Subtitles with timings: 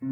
[0.00, 0.08] به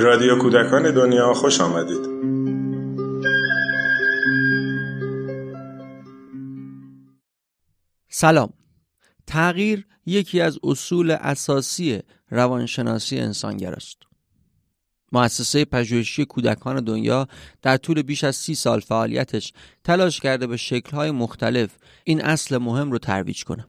[0.00, 2.14] رادیو کودکان دنیا خوش آمدید.
[8.08, 8.52] سلام.
[9.26, 12.00] تغییر یکی از اصول اساسی
[12.30, 13.98] روانشناسی انسانگر است.
[15.12, 17.28] مؤسسه پژوهشی کودکان دنیا
[17.62, 19.52] در طول بیش از سی سال فعالیتش
[19.84, 23.66] تلاش کرده به شکل‌های مختلف این اصل مهم رو ترویج کنه.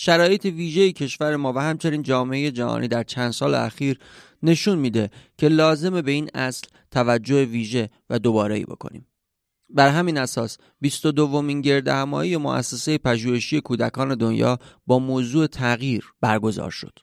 [0.00, 3.98] شرایط ویژه کشور ما و همچنین جامعه جهانی در چند سال اخیر
[4.42, 9.06] نشون میده که لازمه به این اصل توجه ویژه و دوباره ای بکنیم.
[9.70, 16.70] بر همین اساس 22 دومین گرد همایی مؤسسه پژوهشی کودکان دنیا با موضوع تغییر برگزار
[16.70, 16.98] شد.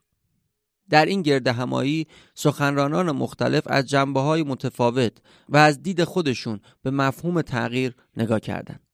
[0.89, 5.13] در این گرد همایی سخنرانان مختلف از جنبه های متفاوت
[5.49, 8.84] و از دید خودشون به مفهوم تغییر نگاه کردند.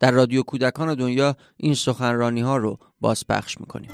[0.00, 3.90] در رادیو کودکان دنیا این سخنرانی ها رو بازپخش می‌کنیم.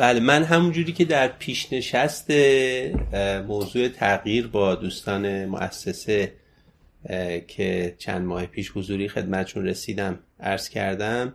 [0.00, 2.30] بله من همونجوری که در پیشنشست
[3.46, 6.32] موضوع تغییر با دوستان مؤسسه
[7.48, 11.32] که چند ماه پیش حضوری خدمتشون رسیدم عرض کردم.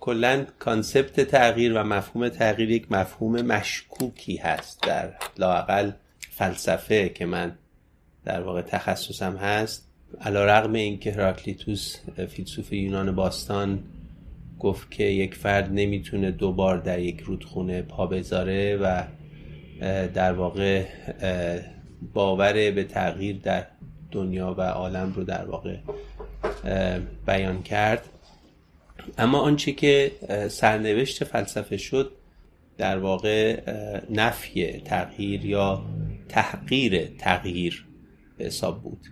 [0.00, 5.90] کلا کانسپت تغییر و مفهوم تغییر یک مفهوم مشکوکی هست در لاقل
[6.30, 7.52] فلسفه که من
[8.24, 9.88] در واقع تخصصم هست.
[10.20, 11.96] علا رقم این که هراکلیتوس
[12.28, 13.84] فیلسوف یونان باستان
[14.62, 19.02] گفت که یک فرد نمی‌تونه دوبار در یک رودخونه پا بذاره و
[20.14, 20.84] در واقع
[22.14, 23.66] باور به تغییر در
[24.10, 25.76] دنیا و عالم رو در واقع
[27.26, 28.08] بیان کرد.
[29.18, 30.12] اما آنچه که
[30.48, 32.12] سرنوشت فلسفه شد
[32.78, 33.60] در واقع
[34.10, 35.82] نفی تغییر یا
[36.28, 37.86] تحقیر تغییر
[38.38, 39.06] به حساب بود.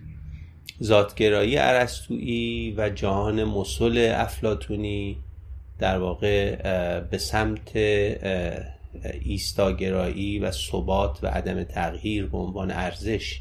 [0.83, 5.17] ذاتگرایی عرستویی و جهان مسل افلاتونی
[5.81, 6.57] در واقع
[7.01, 7.77] به سمت
[9.23, 13.41] ایستاگرایی و ثبات و عدم تغییر به عنوان ارزش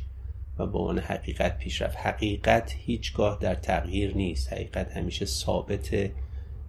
[0.60, 1.98] و به عنوان حقیقت پیشرفت.
[1.98, 4.54] حقیقت هیچگاه در تغییر نیست.
[4.54, 5.90] حقیقت همیشه ثابت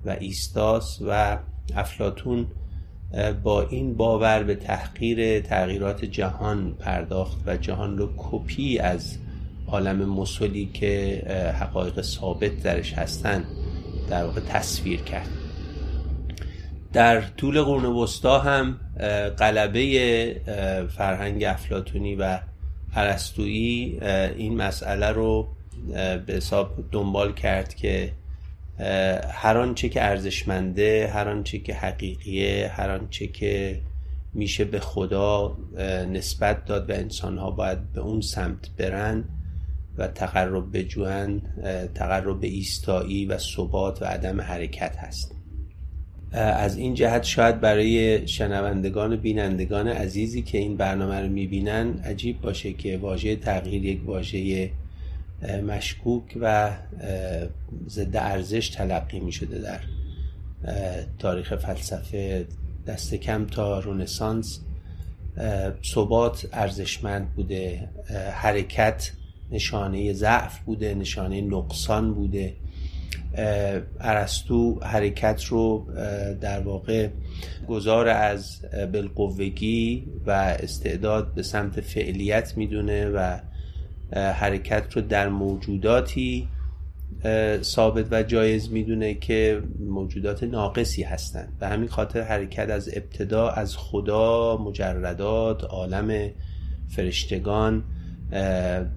[0.04, 1.38] و ایستاس و
[1.76, 2.46] افلاتون
[3.42, 9.18] با این باور به تحقیر تغییرات جهان پرداخت و جهان رو کپی از
[9.66, 11.22] عالم مسلی که
[11.60, 13.44] حقایق ثابت درش هستن
[14.08, 15.39] در واقع تصویر کرد.
[16.92, 18.80] در طول قرون وسطا هم
[19.36, 22.38] قلبه فرهنگ افلاتونی و
[22.94, 24.00] عرستویی
[24.36, 25.48] این مسئله رو
[26.26, 28.12] به حساب دنبال کرد که
[29.32, 33.80] هر آنچه که ارزشمنده هر آنچه که حقیقیه هر آنچه که
[34.34, 35.56] میشه به خدا
[36.12, 39.24] نسبت داد و انسان ها باید به اون سمت برن
[39.98, 40.88] و تقرب به
[41.94, 45.39] تقرب به ایستایی و ثبات و عدم حرکت هست.
[46.32, 52.40] از این جهت شاید برای شنوندگان و بینندگان عزیزی که این برنامه رو می‌بینن عجیب
[52.40, 54.70] باشه که واژه تغییر یک واژه
[55.66, 56.70] مشکوک و
[57.88, 59.80] ضد ارزش تلقی می شده در
[61.18, 62.46] تاریخ فلسفه.
[62.86, 64.60] دست کم تا رونسانس
[65.84, 67.88] ثبات ارزشمند بوده
[68.32, 69.10] حرکت
[69.52, 72.54] نشانه ضعف بوده نشانه نقصان بوده.
[74.00, 75.86] ارسطو حرکت رو
[76.40, 77.08] در واقع
[77.68, 78.60] گذار از
[78.92, 83.38] بالقوگی و استعداد به سمت فعلیت می‌دونه و
[84.12, 86.48] حرکت رو در موجوداتی
[87.62, 93.76] ثابت و جایز می‌دونه که موجودات ناقصی هستند به همین خاطر حرکت از ابتدا از
[93.76, 96.30] خدا مجردات عالم
[96.88, 97.84] فرشتگان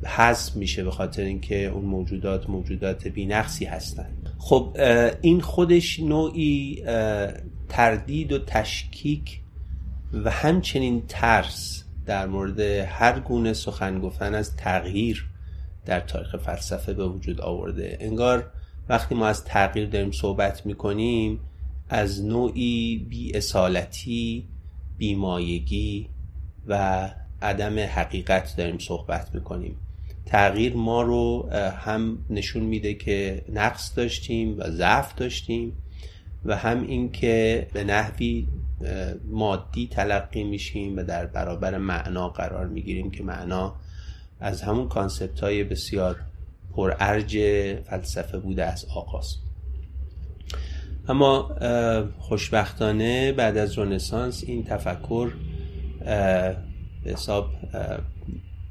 [0.06, 4.30] حذف میشه به خاطر اینکه اون موجودات موجودات بینقصی هستند.
[4.38, 4.77] خب
[5.21, 6.83] این خودش نوعی
[7.69, 9.39] تردید و تشکیک
[10.13, 15.30] و همچنین ترس در مورد هر گونه سخن گفتن از تغییر
[15.86, 17.97] در تاریخ فلسفه به وجود آورده.
[18.01, 18.51] انگار
[18.89, 21.39] وقتی ما از تغییر داریم صحبت می‌کنیم
[21.89, 24.47] از نوعی بی اصالتی
[24.97, 26.09] بیمایگی
[26.68, 27.09] و
[27.44, 29.75] عدم حقیقت داریم صحبت می‌کنیم.
[30.25, 35.74] تغییر ما رو هم نشون میده که نقص داشتیم و ضعف داشتیم
[36.45, 38.48] و هم اینکه به نحوی
[39.31, 43.75] مادی تلقی میشیم و در برابر معنا قرار می‌گیریم که معنا
[44.39, 46.16] از همون کانسپت های بسیار
[46.75, 47.38] پرارج
[47.89, 49.36] فلسفه بوده از آغاز
[51.07, 51.56] اما
[52.19, 55.31] خوشبختانه بعد از رنسانس این تفکر
[57.03, 57.50] به حساب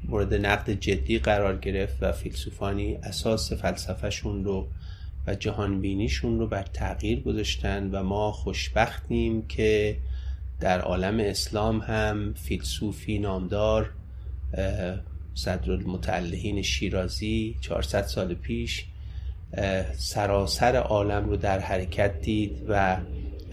[0.03, 4.67] مورد نقد جدی قرار گرفت و فیلسوفانی اساس فلسفهشون رو
[5.27, 9.97] و جهانبینیشون رو بر تغییر گذاشتن و ما خوشبختیم که
[10.59, 13.91] در عالم اسلام هم فیلسوفی نامدار
[15.35, 18.85] صدر المتعلهین شیرازی 400 سال پیش
[19.97, 22.97] سراسر عالم رو در حرکت دید و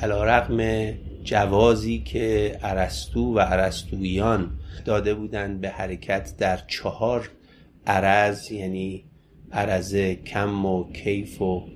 [0.00, 0.92] علا رقم
[1.24, 4.50] جوازی که عرستو و عرستویان
[4.84, 7.30] داده بودند به حرکت در چهار
[7.86, 9.04] عرض یعنی
[9.52, 9.96] عرض
[10.26, 11.68] کم و کیف و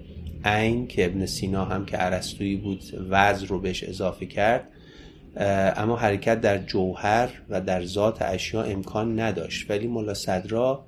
[0.45, 4.69] عین که ابن سینا هم که عرستویی بود وز رو بهش اضافه کرد.
[5.77, 9.71] اما حرکت در جوهر و در ذات اشیا امکان نداشت.
[9.71, 10.87] ولی ملا صدرا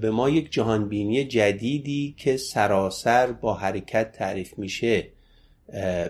[0.00, 5.06] به ما یک جهانبینی جدیدی که سراسر با حرکت تعریف میشه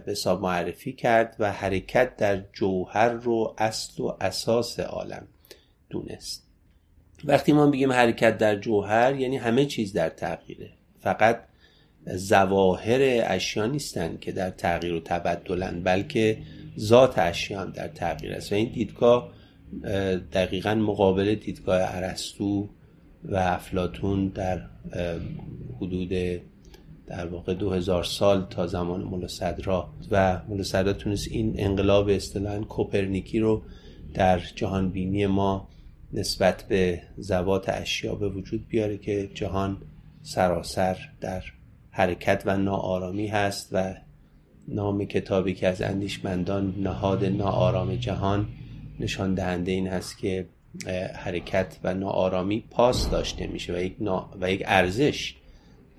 [0.04, 5.26] به معرفی کرد و حرکت در جوهر رو اصل و اساس عالم
[5.90, 6.46] دونست.
[7.24, 10.70] وقتی ما بگیم حرکت در جوهر یعنی همه چیز در تغییره.
[11.00, 11.44] فقط
[12.06, 16.38] زواهر اشیا نیستن که در تغییر و تبدلن بلکه
[16.78, 18.52] ذات اشیا هم در تغییر است.
[18.52, 19.32] و این دیدگاه
[20.32, 22.68] دقیقا مقابل دیدگاه ارسطو
[23.24, 24.62] و افلاتون در
[25.80, 26.40] حدود
[27.10, 32.08] در واقع دو هزار سال تا زمان مولا صدرا و مولا صدرا تونست این انقلاب
[32.08, 33.62] اصطلاحا کوپرنیکی رو
[34.14, 35.68] در جهان بینی ما
[36.12, 39.76] نسبت به زوات اشیا به وجود بیاره که جهان
[40.22, 41.42] سراسر در
[41.90, 43.94] حرکت و ناآرامی هست و
[44.68, 48.48] نام کتابی که از اندیشمندان نهاد ناآرام جهان
[49.00, 50.46] نشان دهنده این هست که
[51.14, 53.96] حرکت و ناآرامی پاس داشته میشه و یک,
[54.40, 55.39] و یک ارزش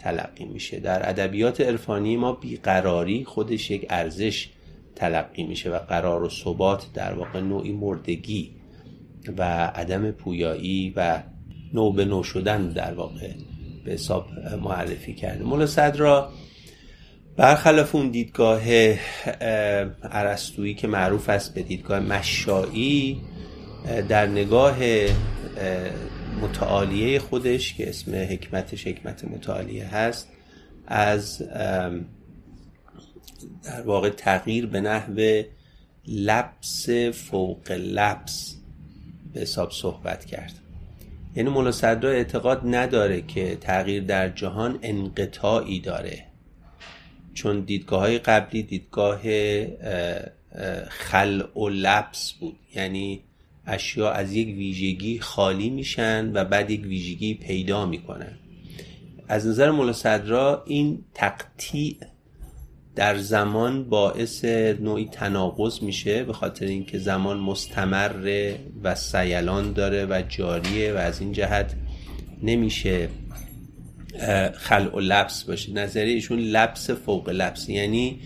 [0.01, 0.80] تلقی میشه.
[0.80, 4.50] در ادبیات عرفانی ما بیقراری خودش یک ارزش
[4.95, 8.51] تلقی میشه و قرار و ثبات در واقع نوعی مردگی
[9.38, 9.44] و
[9.75, 11.24] عدم پویایی و
[11.74, 13.30] نو به نو شدن در واقع
[13.86, 14.27] به حساب
[14.63, 15.44] معرفی کرده.
[15.44, 16.30] مولا صدرا
[17.38, 18.62] برخلاف اون دیدگاه
[20.03, 23.21] عرستویی که معروف است به دیدگاه مشایی
[24.09, 24.77] در نگاه
[26.41, 30.27] متعالیه خودش که اسم حکمتش حکمت متعالیه هست
[30.87, 31.41] از
[33.63, 35.43] در واقع تغییر به نحو
[36.07, 38.55] لبس فوق لبس
[39.33, 40.53] به حساب صحبت کرد.
[41.35, 46.25] یعنی مولا صدرا اعتقاد نداره که تغییر در جهان انقطاعی داره.
[47.33, 49.21] چون دیدگاه های قبلی دیدگاه
[50.89, 52.55] خل و لبس بود.
[52.75, 53.23] یعنی
[53.65, 58.37] اشیا از یک ویژگی خالی میشن و بعد یک ویژگی پیدا می‌کنن.
[59.27, 61.97] از نظر مولا صدرا این تقطیع
[62.95, 64.45] در زمان باعث
[64.79, 68.12] نوعی تناقض میشه به خاطر اینکه زمان مستمر
[68.83, 71.75] و سیلان داره و جاریه و از این جهت
[72.43, 73.09] نمیشه
[74.53, 75.74] خلع و لبس باشه.
[75.74, 77.69] نظریه ایشون لبس فوق لبس.
[77.69, 78.19] یعنی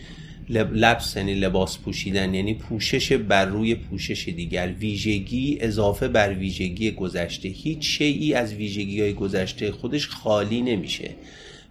[0.49, 4.73] لبس یعنی لباس پوشیدن یعنی پوشش بر روی پوشش دیگر.
[4.79, 7.49] ویژگی اضافه بر ویژگی گذشته.
[7.49, 11.09] هیچ شیعی از ویژگی های گذشته خودش خالی نمیشه.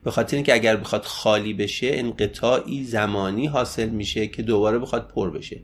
[0.04, 5.30] به خاطر اینکه اگر بخواد خالی بشه انقطاعی زمانی حاصل میشه که دوباره بخواد پر
[5.30, 5.60] بشه.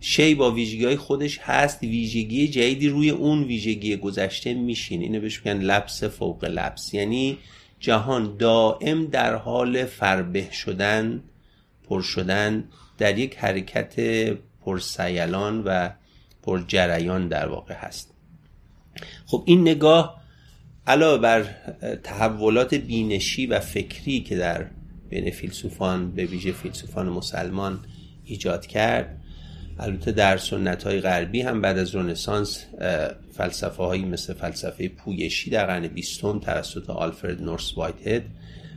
[0.00, 5.40] شی با ویژگی های خودش هست ویژگی جدیدی روی اون ویژگی گذشته میشین اینو بهش
[5.44, 6.94] میگن لبس فوق لبس.
[6.94, 7.38] یعنی
[7.80, 11.22] جهان دائم در حال فربه شدن.
[11.88, 12.64] پر شدن
[12.98, 13.94] در یک حرکت
[14.64, 15.90] پرسیلان و
[16.42, 18.14] پرجریان در واقع هست.
[19.26, 20.22] خب این نگاه
[20.86, 21.44] علاوه بر
[22.04, 24.66] تحولات بینشی و فکری که در
[25.08, 27.80] بین فیلسوفان به ویژه فیلسوفان مسلمان
[28.24, 29.20] ایجاد کرد
[29.78, 32.64] البته در سنت های غربی هم بعد از رنسانس
[33.32, 38.22] فلسفه هایی مثل فلسفه پویشی در قرن بیستم توسط آلفرد نورس وایت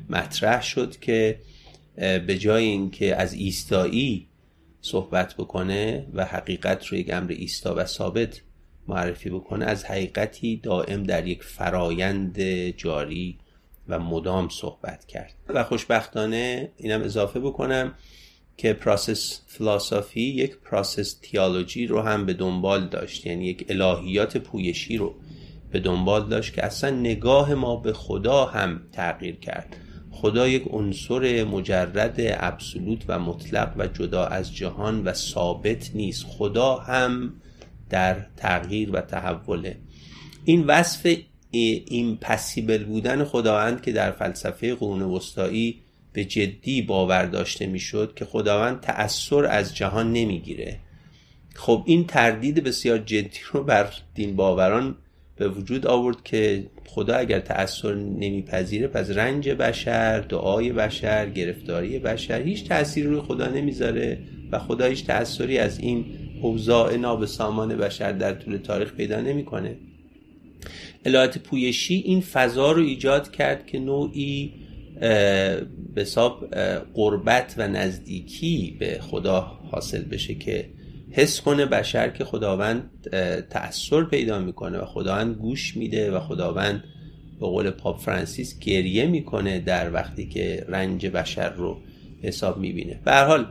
[0.10, 1.40] مطرح شد که
[2.00, 4.28] به جای اینکه از ایستایی
[4.82, 8.42] صحبت بکنه و حقیقت رو یک امر ایستا و ثابت
[8.88, 13.38] معرفی بکنه از حقیقتی دائم در یک فرایند جاری
[13.88, 15.34] و مدام صحبت کرد.
[15.50, 17.94] و خوشبختانه اینم اضافه بکنم
[18.58, 23.26] که پراسس فلاسافی یک پراسس تیالوجی رو هم به دنبال داشت.
[23.26, 25.16] یعنی یک الهیات پویشی رو
[25.72, 29.76] به دنبال داشت که اصلا نگاه ما به خدا هم تغییر کرد.
[30.22, 36.26] خدا یک عنصر مجرد ابسولوت و مطلق و جدا از جهان و ثابت نیست.
[36.30, 37.34] خدا هم
[37.90, 39.78] در تغییر و تحوله.
[40.46, 41.16] این وصف
[41.52, 45.80] این پسیبل بودن خداوند که در فلسفه قرون وسطایی
[46.14, 50.80] به جدی باور داشته می‌شد که خداوند تأثیر از جهان نمی‌گیره.
[51.56, 54.96] خب این تردید بسیار جدی رو بر دین باوران
[55.40, 62.42] به وجود آورد که خدا اگر تأثیر نمیپذیره پس رنج بشر دعای بشر گرفتاری بشر
[62.42, 64.20] هیچ تأثیری روی خدا نمی‌ذاره
[64.52, 66.06] و خدا هیچ تأثیری از این
[66.42, 69.76] اوضاع نابسامان بشر در طول تاریخ پیدا نمی‌کنه.
[71.06, 74.54] الهات پویشی این فضا رو ایجاد کرد که نوعی
[75.96, 76.06] به
[76.94, 79.40] قربت و نزدیکی به خدا
[79.72, 80.66] حاصل بشه که
[81.12, 83.08] حس کنه بشر که خداوند
[83.50, 86.84] تأثیر پیدا می‌کنه و خداوند گوش میده و خداوند
[87.40, 91.82] به قول پاپ فرانسیس گریه می‌کنه در وقتی که رنج بشر رو
[92.24, 93.00] حساب می‌بینه.
[93.06, 93.46] به حال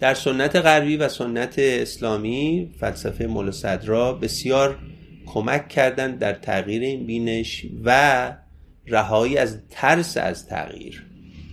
[0.00, 4.78] در سنت غربی و سنت اسلامی فلسفه مولا صدرا بسیار
[5.26, 8.32] کمک کردند در تغییر این بینش و
[8.86, 11.05] رهایی از ترس از تغییر.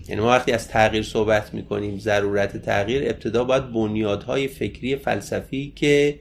[0.08, 6.20] یعنی ما وقتی از تغییر صحبت می‌کنیم ضرورت تغییر ابتدا باید بنیادهای فکری فلسفی که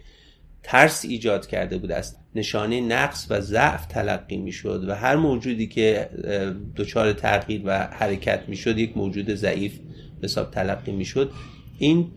[0.62, 6.08] ترس ایجاد کرده بود است نشانه نقص و ضعف تلقی می‌شد و هر موجودی که
[6.76, 9.78] دچار تغییر و حرکت می‌شد یک موجود ضعیف
[10.20, 11.30] به حساب تلقی می‌شد.
[11.78, 12.10] این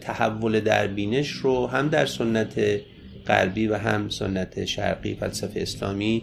[0.00, 2.80] تحول در بینش رو هم در سنت
[3.26, 6.22] غربی و هم سنت شرقی فلسفه اسلامی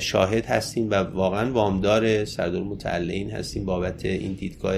[0.00, 4.76] شاهد هستیم و واقعا وامدار سردار متعلین هستیم بابت این دیدگاه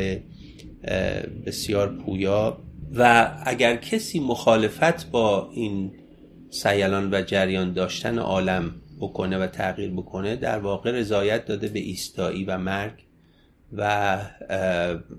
[1.46, 2.58] بسیار پویا.
[2.94, 5.92] و اگر کسی مخالفت با این
[6.50, 12.44] سیلان و جریان داشتن عالم بکنه و تغییر بکنه در واقع رضایت داده به ایستایی
[12.44, 12.92] و مرگ
[13.72, 14.16] و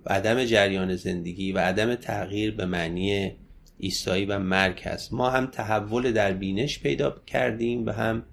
[0.08, 3.32] عدم جریان زندگی و عدم تغییر به معنی
[3.78, 5.14] ایستایی و مرگ هست.
[5.14, 8.24] ما هم تحول در بینش پیدا کردیم و هم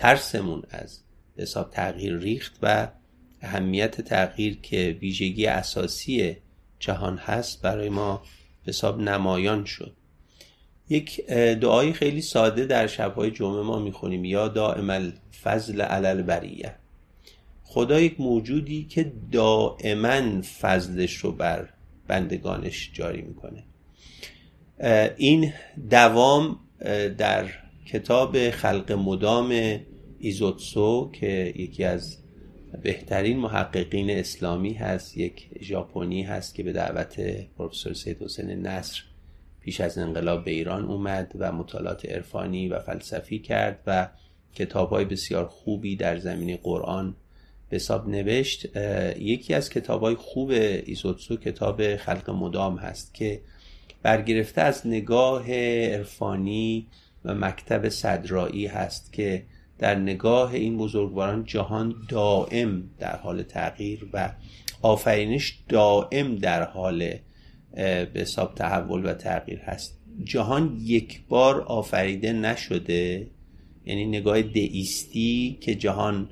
[0.00, 1.00] ترسمون از
[1.36, 2.88] حساب تغییر ریخت و
[3.42, 6.36] اهمیت تغییر که ویژگی اساسی
[6.78, 8.22] جهان هست برای ما
[8.66, 9.96] حساب نمایان شد.
[10.88, 11.26] یک
[11.60, 14.24] دعای خیلی ساده در شبهای جمعه ما می‌خونیم.
[14.24, 16.74] یا دائم الفضل علل بریه
[17.64, 21.68] خدا یک موجودی که دائما فضلش رو بر
[22.08, 23.64] بندگانش جاری می‌کنه.
[25.16, 25.52] این
[25.90, 26.58] دوام
[27.18, 27.46] در
[27.86, 29.80] کتاب خلق مدام
[30.20, 32.16] ایزوتسو که یکی از
[32.82, 37.20] بهترین محققین اسلامی هست یک ژاپنی هست که به دعوت
[37.58, 39.02] پروفسور سید حسین نصر
[39.60, 44.08] پیش از انقلاب به ایران اومد و مطالعات عرفانی و فلسفی کرد و
[44.54, 47.16] کتاب های بسیار خوبی در زمینه قرآن
[47.68, 48.76] به حساب نوشت.
[49.18, 53.40] یکی از کتاب های خوب ایزوتسو کتاب خلق مدام هست که
[54.02, 56.86] برگرفته از نگاه عرفانی
[57.24, 59.42] و مکتب صدرایی هست که
[59.80, 64.32] در نگاه این بزرگواران جهان دائم در حال تغییر و
[64.82, 67.14] آفرینش دائم در حال
[67.74, 69.98] به حساب تحول و تغییر هست.
[70.24, 73.26] جهان یک بار آفریده نشده
[73.84, 76.28] یعنی نگاه دئیستی که جهان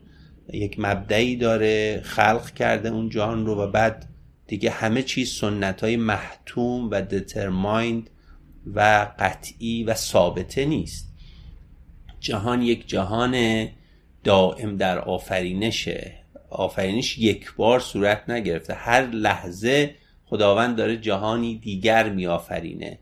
[0.53, 4.09] یک مبدعی داره خلق کرده اون جهان رو و بعد
[4.47, 8.11] دیگه همه چیز سنت های محتوم و دترمایند
[8.75, 11.08] و قطعی و ثابته نیست.
[12.21, 13.67] جهان یک جهان
[14.25, 16.15] دائم در آفرینشه.
[16.51, 18.75] آفرینش یک بار صورت نگرفته.
[18.75, 19.95] هر لحظه
[20.27, 22.99] خداوند داره جهانی دیگر می آفرینه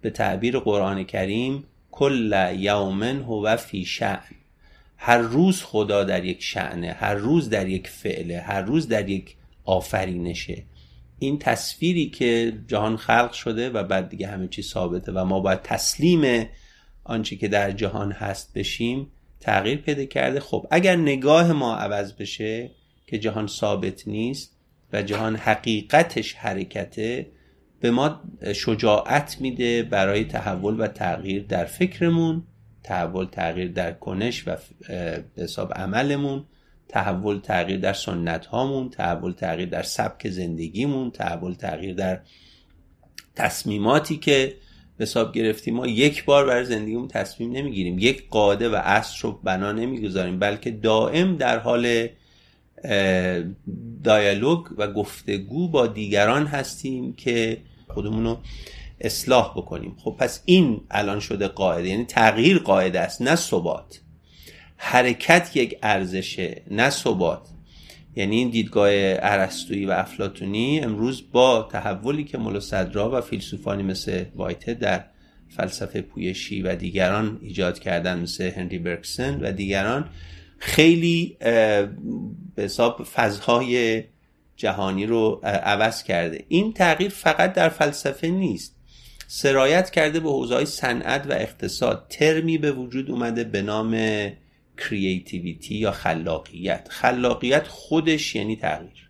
[0.00, 4.34] به تعبیر قرآن کریم کل یومن هو فی شعن
[4.96, 9.36] هر روز خدا در یک شعنه هر روز در یک فعله هر روز در یک
[9.64, 10.62] آفرینشه.
[11.18, 15.62] این تصویری که جهان خلق شده و بعد دیگه همه چی ثابته و ما باید
[15.62, 16.48] تسلیم
[17.08, 19.10] آنچه که در جهان هست بشیم
[19.40, 20.40] تغییر پیدا کرده.
[20.40, 22.70] خب اگر نگاه ما عوض بشه
[23.06, 24.56] که جهان ثابت نیست
[24.92, 27.26] و جهان حقیقتش حرکته
[27.80, 28.20] به ما
[28.54, 32.42] شجاعت میده برای تحول و تغییر در فکرمون
[32.82, 34.56] تحول تغییر در کنش و
[35.36, 36.44] حساب عملمون
[36.88, 42.20] تحول تغییر در سنت هامون تحول تغییر در سبک زندگیمون تحول تغییر در
[43.34, 44.54] تصمیماتی که
[45.00, 47.98] حساب گرفتیم ما یک بار برای زندگیمون تصمیم نمی‌گیریم.
[47.98, 52.08] یک قاعده و اصل رو بنا نمی‌گذاریم بلکه دائم در حال
[54.02, 58.38] دیالوگ و گفتگو با دیگران هستیم که خودمون رو
[59.00, 59.96] اصلاح بکنیم.
[59.98, 64.00] خب پس این الان شده قاعده یعنی تغییر قاعده است نه ثبات.
[64.76, 67.48] حرکت یک ارزشه نه ثبات.
[68.16, 74.24] یعنی این دیدگاه ارسطویی و افلاتونی امروز با تحولی که ملا صدرا و فیلسوفانی مثل
[74.34, 75.04] وایته در
[75.48, 80.10] فلسفه پویشی و دیگران ایجاد کردن مثل هنری برکسن و دیگران
[80.58, 81.36] خیلی
[82.54, 84.04] به حساب فضهای
[84.56, 86.44] جهانی رو عوض کرده.
[86.48, 88.76] این تغییر فقط در فلسفه نیست.
[89.26, 92.06] سرایت کرده به حوزه صنعت و اقتصاد.
[92.10, 93.94] ترمی به وجود اومده به نام
[94.78, 96.86] کریتیویتی یا خلاقیت.
[96.90, 99.08] خلاقیت خودش یعنی تغییر.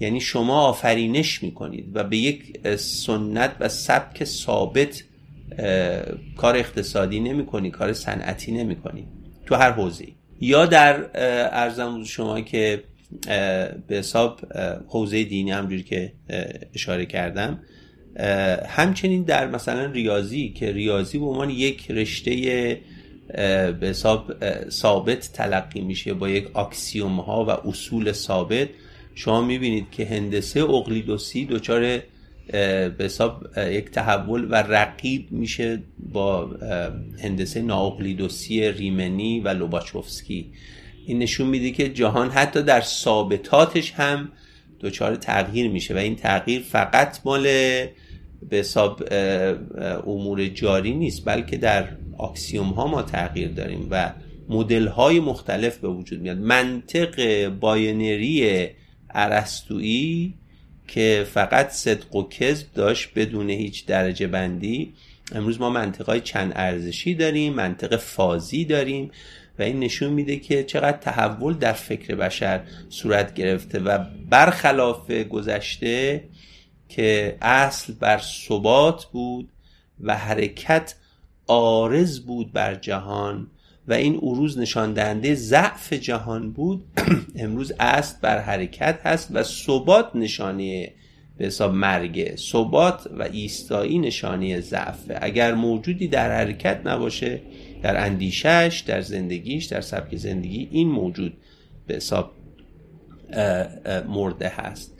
[0.00, 5.04] یعنی شما آفرینش می‌کنید و به یک سنت و سبک ثابت
[6.36, 9.04] کار اقتصادی نمی کنی کار صنعتی نمی کنی
[9.46, 10.06] تو هر حوزه
[10.40, 11.10] یا در
[11.52, 12.82] ارزم شما که
[13.86, 14.40] به حساب
[14.88, 16.12] حوزه دینی همجوری که
[16.74, 17.60] اشاره کردم
[18.68, 22.80] همچنین در مثلا ریاضی که ریاضی به عنوان یک رشته
[23.32, 24.32] به حساب
[24.70, 28.68] ثابت تلقی میشه با یک اکسیوم ها و اصول ثابت.
[29.14, 32.00] شما می‌بینید که هندسه اقلیدوسی دچار
[32.48, 36.50] به حساب یک تحول و رقیب میشه با
[37.22, 40.52] هندسه نااقلیدسی ریمنی و لوباچوفسکی.
[41.06, 44.32] این نشون میده که جهان حتی در ثابتاتش هم
[44.80, 49.02] دچار تغییر میشه و این تغییر فقط مال به حساب
[50.06, 54.12] امور جاری نیست بلکه در axiom ها ما تغییر داریم و
[54.48, 56.38] مدل های مختلف به وجود میاد.
[56.38, 58.68] منطق binary
[59.10, 60.34] ارسطویی
[60.88, 64.94] که فقط صدق و کذب داشت بدون هیچ درجه بندی
[65.34, 69.10] امروز ما منطقه چند ارزشی داریم منطق فازی داریم
[69.58, 76.24] و این نشون میده که چقدر تحول در فکر بشر صورت گرفته و برخلاف گذشته
[76.88, 79.48] که اصل بر ثبات بود
[80.00, 80.94] و حرکت
[81.52, 83.46] آرز بود بر جهان
[83.88, 86.84] و این عروض نشان دهنده ضعف جهان بود.
[87.36, 90.92] امروز اصل بر حرکت هست و ثبات نشانه
[91.38, 97.40] به حساب مرگه ثبات و ایستایی نشانه ضعفه اگر موجودی در حرکت نباشه
[97.82, 101.36] در اندیشش در زندگیش در سبک زندگی این موجود
[101.86, 102.32] به حساب
[104.08, 104.92] مرده هست.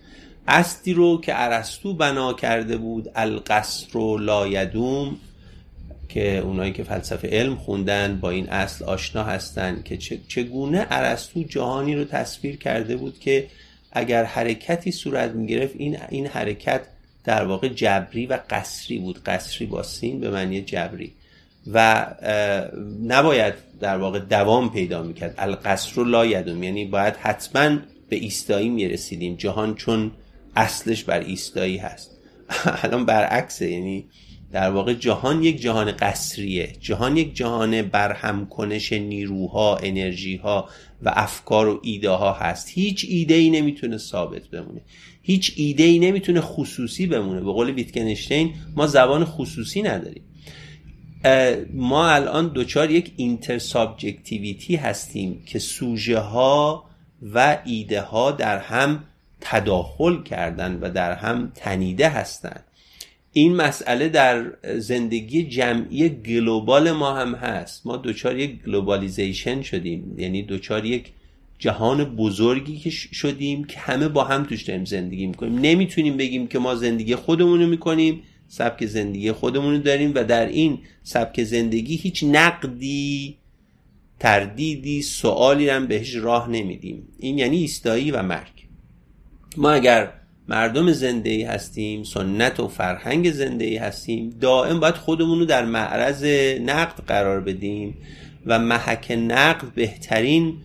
[0.49, 5.17] اصلی رو که ارسطو بنا کرده بود القصر و لایدوم
[6.15, 9.97] که اونایی که فلسفه علم خوندن با این اصل آشنا هستند که
[10.29, 13.47] چگونه ارسطو جهانی رو تصویر کرده بود که
[13.93, 16.81] اگر حرکتی صورت می گرفت این این حرکت
[17.25, 19.25] در واقع جبری و قصری بود.
[19.27, 21.13] قصری با سین به معنی جبری.
[21.73, 22.07] و
[23.07, 25.35] نباید در واقع دوام پیدا می‌کرد.
[25.39, 29.37] القصر و لا یعنی باید حتما به ایستایی می‌رسیدیم.
[29.37, 30.11] جهان چون
[30.57, 32.11] اصلش بر ایستایی هست.
[32.83, 33.71] الان برعکسه.
[33.71, 34.05] یعنی
[34.53, 36.73] در واقع جهان یک جهان قصریه.
[36.81, 40.69] جهان یک جهان برهم کنش نیروها انرژیها
[41.03, 42.69] و افکار و ایده ها هست.
[42.71, 44.81] هیچ ایده ای نمی‌تونه ثابت بمونه.
[45.23, 47.41] هیچ ایده ای نمی‌تونه خصوصی بمونه.
[47.41, 50.23] به قول ویتکنشتین ما زبان خصوصی نداریم.
[51.75, 56.85] ما الان دچار یک intersubjectivity هستیم که سوژه ها
[57.35, 59.05] و ایده ها در هم
[59.41, 62.65] تداخل کردن و در هم تنیده هستند
[63.33, 67.87] این مسئله در زندگی جمعی global ما هم هست.
[67.87, 70.15] ما دچار یک globalization شدیم.
[70.19, 71.13] یعنی دچار یک
[71.59, 75.59] جهان بزرگی که شدیم که همه با هم توش داریم زندگی می‌کنیم.
[75.59, 81.45] نمی‌تونیم بگیم که ما زندگی خودمونو می‌کنیم سبک زندگی خودمونو داریم و در این سبک
[81.45, 83.37] زندگی هیچ نقدی
[84.21, 87.09] تردیدی سوالی هم بهش راه نمیدیم.
[87.19, 88.67] این یعنی ایستایی و مرگ.
[89.57, 90.13] ما اگر
[90.49, 95.65] مردم زنده ای هستیم سنت و فرهنگ زنده ای هستیم دائم باید خودمون رو در
[95.65, 96.25] معرض
[96.61, 97.95] نقد قرار بدیم
[98.47, 100.57] و محک نقد بهترین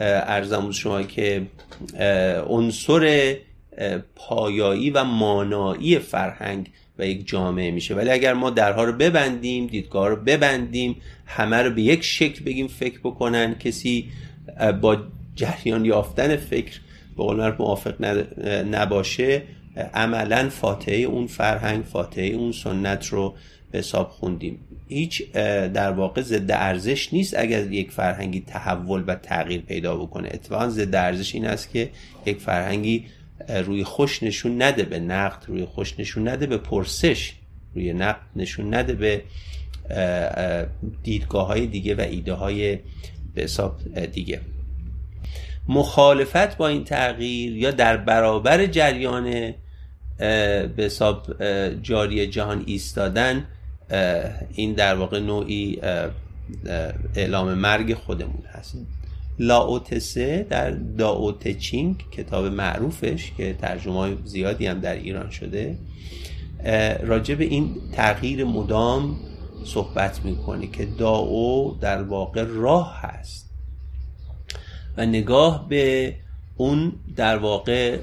[0.00, 1.42] ارزم شما که
[2.46, 3.36] عنصر
[4.16, 7.94] پایایی و مانایی فرهنگ و یک جامعه میشه.
[7.94, 12.68] ولی اگر ما درها رو ببندیم دیدگاه رو ببندیم همه رو به یک شکل بگیم
[12.68, 14.08] فکر بکنن کسی
[14.80, 14.96] با
[15.34, 16.80] جریان یافتن فکر
[17.16, 18.04] به قول موافق
[18.70, 19.42] نباشه
[19.94, 23.34] عملا فاتحه اون فرهنگ فاتحه اون سنت رو
[23.70, 24.58] به حساب خوندیم.
[24.88, 30.28] هیچ در واقع ضد ارزش نیست اگر یک فرهنگی تحول و تغییر پیدا بکنه.
[30.32, 31.90] اتفاقا ضد ارزش این است که
[32.26, 33.04] یک فرهنگی
[33.64, 37.32] روی خوش نشون نده به نقد روی خوش نشون نده به پرسش
[37.74, 39.22] روی نقد نشون نده به
[41.02, 42.78] دیدگاه های دیگه و ایده های
[43.34, 44.40] به حساب دیگه.
[45.68, 49.54] مخالفت با این تغییر یا در برابر جریان
[50.18, 51.42] به حساب
[51.82, 53.44] جاری جهان ایستادن
[54.52, 55.80] این در واقع نوعی
[57.16, 58.76] اعلام مرگ خودمون هست.
[59.38, 65.78] لاوتسه در داوتچینگ کتاب معروفش که ترجمه زیادی هم در ایران شده
[67.02, 69.16] راجع به این تغییر مدام
[69.64, 73.41] صحبت می‌کنه که داو در واقع راه هست.
[74.96, 76.14] و نگاه به
[76.56, 77.98] اون در واقع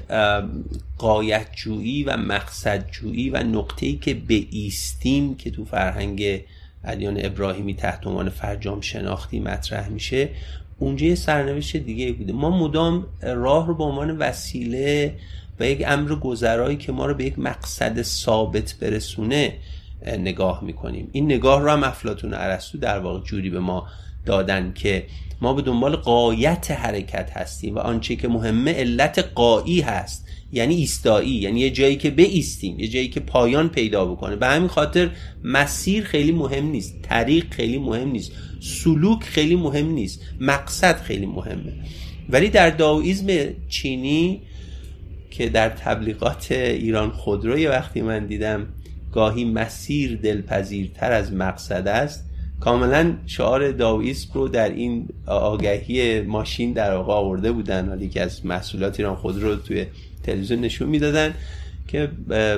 [0.98, 6.40] قایتجویی و مقصدجویی و نقطه‌ای که به ایستیم که تو فرهنگ
[6.84, 10.28] ادیان ابراهیمی تحت عنوان فرجام شناختی مطرح میشه
[10.78, 12.32] اونجا یه سرنوشت دیگه بوده.
[12.32, 15.14] ما مدام راه رو به عنوان وسیله
[15.60, 19.52] و یک امر گذرایی که ما رو به یک مقصد ثابت برسونه
[20.06, 21.08] نگاه می‌کنیم.
[21.12, 23.86] این نگاه رو هم افلاتون ارسطو در واقع جوری به ما
[24.26, 25.06] دادن که
[25.40, 31.30] ما به دنبال قایت حرکت هستیم و آنچه که مهمه علت قایی هست یعنی ایستایی
[31.30, 34.36] یعنی یه جایی که ایستیم یه جایی که پایان پیدا بکنه.
[34.36, 35.10] به همین خاطر
[35.44, 41.72] مسیر خیلی مهم نیست طریق خیلی مهم نیست سلوک خیلی مهم نیست مقصد خیلی مهمه.
[42.28, 43.26] ولی در داویزم
[43.68, 44.40] چینی
[45.30, 48.66] که در تبلیغات ایران خودرو یه وقتی من دیدم
[49.12, 52.29] گاهی مسیر دلپذیرتر از مقصد است
[52.60, 57.88] کاملا شعار داویسم رو در این آگهی ماشین در واقع آورده بودن.
[57.88, 59.86] حالی که از محصولات ایران خودرو توی
[60.22, 61.34] تلویزیون نشون می‌دادن
[61.88, 62.08] که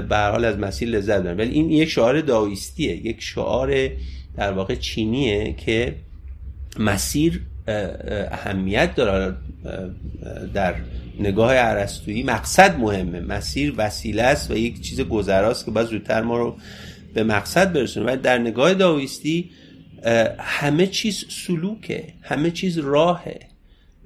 [0.09, 1.37] به حال از مسیر لذت ببرن.
[1.37, 3.07] ولی این یک شعار داویستیه.
[3.07, 3.89] یک شعار
[4.37, 5.95] در واقع چینیه که
[6.79, 7.41] مسیر
[8.31, 9.35] اهمیت داره.
[10.55, 10.75] در
[11.21, 13.21] نگاه عرستویی مقصد مهمه.
[13.21, 16.57] مسیر وسیله است و یک چیز گذراست که باید زودتر ما رو
[17.15, 18.07] به مقصد برسونه.
[18.07, 19.51] ولی در نگاه داویستی
[20.39, 23.41] همه چیز سلوکه همه چیز راهه.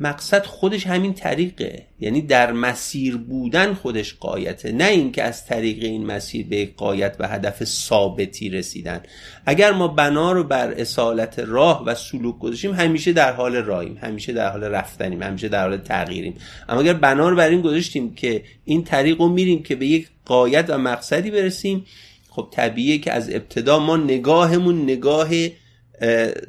[0.00, 1.82] مقصد خودش همین طریقه.
[2.00, 4.72] یعنی در مسیر بودن خودش قایته.
[4.72, 9.00] نه اینکه از طریق این مسیر به قایت و هدف ثابتی رسیدن.
[9.46, 14.32] اگر ما بنا رو بر اصالت راه و سلوک گذاشتیم همیشه در حال راهیم همیشه
[14.32, 16.34] در حال رفتنیم همیشه در حال تغییریم.
[16.68, 20.08] اما اگر بنا رو بر این گذاشتیم که این طریق رو میریم که به یک
[20.24, 21.84] قایت و مقصدی برسیم
[22.30, 25.28] خب طبیعیه که از ابتدا ما نگاهمون نگاه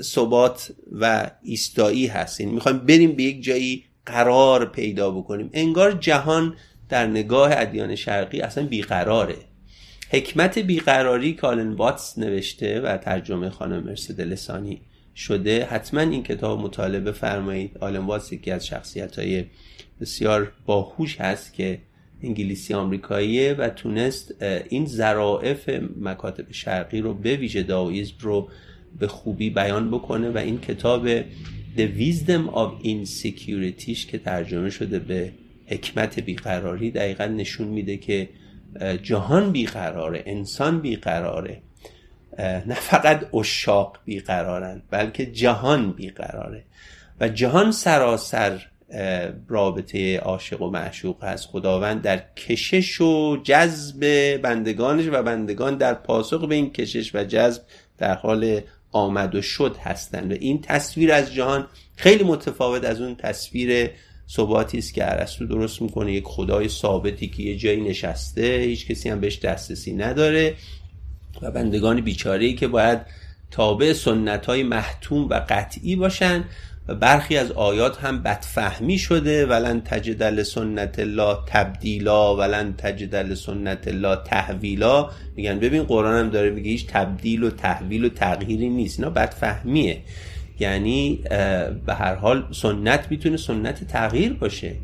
[0.02, 2.42] ثبات و ایستایی هست.
[2.42, 5.50] یعنی می‌خوایم بریم به یک جایی قرار پیدا بکنیم.
[5.54, 6.56] انگار جهان
[6.90, 9.36] در نگاه ادیان شرقی اصلا بیقراره.
[10.12, 14.82] حکمت بیقراری کالن واتس نوشته و ترجمه خانم مرسد لسانی
[15.16, 15.66] شده.
[15.66, 17.78] حتما این کتاب مطالعه فرمایید.
[17.80, 19.46] آلن واتس یکی از شخصیت های
[20.02, 21.80] بسیار باهوش هست که
[22.24, 25.70] انگلیسی آمریکاییه و تونست این ظرافت
[26.02, 28.50] مکاتب شرقی رو به ویژه داویزم رو
[29.00, 31.22] به خوبی بیان بکنه و این کتاب
[31.78, 35.32] The Wisdom of Insecurityش که ترجمه شده به
[35.66, 38.30] حکمت بیقراری دقیقا نشون میده که
[39.04, 41.62] جهان بیقراره انسان بیقراره.
[42.40, 46.64] نه فقط اشاق بیقرارن بلکه جهان بیقراره.
[47.20, 48.62] و جهان سراسر
[49.48, 51.48] رابطه عاشق و معشوق هست.
[51.48, 57.62] خداوند در کشش و جذب بندگانش و بندگان در پاسخ به این کشش و جذب
[57.98, 60.32] در حال آمد و شد هستند.
[60.32, 63.90] و این تصویر از جهان خیلی متفاوت از اون تصویر
[64.30, 66.14] ثباتی است که ارسطو درست می‌کنه.
[66.14, 70.56] یک خدای ثابتی که یه جایی نشسته هیچ کسی هم بهش دسترسی نداره
[71.42, 73.00] و بندگان بیچاره که باید
[73.52, 76.44] تابع سنت های محتوم و قطعی باشن.
[76.88, 83.88] و برخی از آیات هم بدفهمی شده ولن تجد سنت الله تبدیلا ولن تجد سنت
[83.88, 85.10] الله تحویلا.
[85.36, 89.98] میگن ببین قرآن هم داره میگه هیچ تبدیل و تحویل و تغییری نیست اینا بدفهمیه.
[90.60, 91.20] یعنی
[91.86, 94.76] به هر حال سنت می‌تونه سنت تغییر باشه.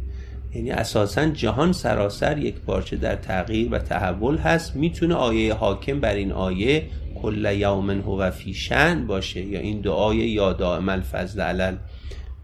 [0.55, 4.75] یعنی اساسا جهان سراسر یک پارچه در تغییر و تحول هست.
[4.75, 6.83] می‌تونه آیه حاکم بر این آیه
[7.21, 9.41] کل یوم هو فی شن باشه.
[9.41, 11.75] یا این دعای یا دائم الفضل علل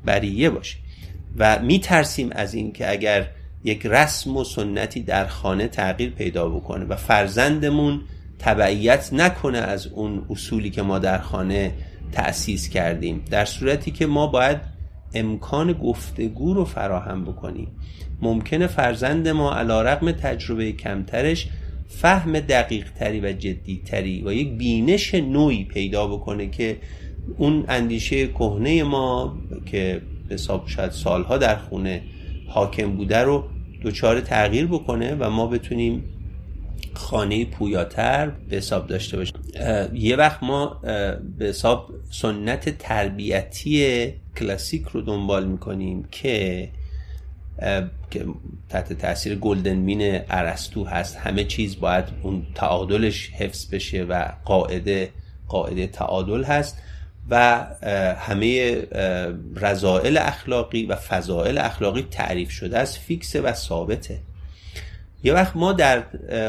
[0.06, 0.78] بریه باشه.
[1.38, 3.28] و میترسیم از این که اگر
[3.64, 8.02] یک رسم و سنتی در خانه تغییر پیدا بکنه و فرزندمون
[8.40, 11.74] تبعیت نکنه از اون اصولی که ما در خانه
[12.12, 14.58] تأسیس کردیم در صورتی که ما باید
[15.14, 17.68] امکان گفتگو رو فراهم بکنیم.
[18.22, 21.48] ممکنه فرزند ما علا رقم تجربه کمترش
[21.90, 26.78] فهم دقیق تری و جدی تری و یک بینش نوعی پیدا بکنه که
[27.38, 32.02] اون اندیشه کهنه ما که حساب شاید سالها در خونه
[32.48, 33.44] حاکم بوده رو
[33.84, 36.04] دچار تغییر بکنه و ما بتونیم
[36.94, 39.36] خانه پویاتر به حساب داشته باشیم.
[39.94, 40.82] یه وقت ما
[41.38, 46.70] به حساب سنت تربیتی کلاسیک رو دنبال می‌کنیم که
[48.12, 48.26] که
[48.70, 51.18] تحت تاثیر گلدن مین ارسطو هست.
[51.18, 55.10] همه چیز باید اون تعادلش حفظ بشه و قاعده
[55.48, 56.78] قاعده تعادل هست.
[57.30, 57.66] و
[58.18, 58.82] همه
[59.56, 64.20] رضائل اخلاقی و فضائل اخلاقی تعریف شده است فیکس و ثابته.
[65.24, 66.04] یه وقت ما در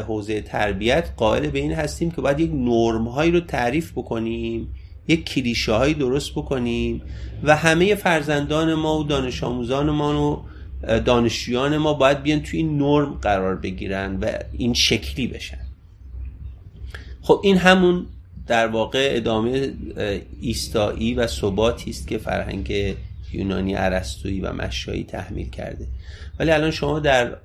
[0.07, 4.75] حوزه تربیت قائل به این هستیم که باید یک نرم هایی رو تعریف بکنیم
[5.07, 7.01] یک کلیشه هایی درست بکنیم
[7.43, 10.45] و همه فرزندان ما و دانش آموزان ما و
[10.99, 15.57] دانشجویان ما باید بیان توی این نرم قرار بگیرن و این شکلی بشن.
[17.21, 18.05] خب این همون
[18.51, 19.73] در واقع ادامه
[20.41, 22.95] ایستایی و ثباتی است که فرهنگ
[23.33, 25.87] یونانی عرستویی و مشایی تحمیل کرده.
[26.39, 27.37] ولی الان شما در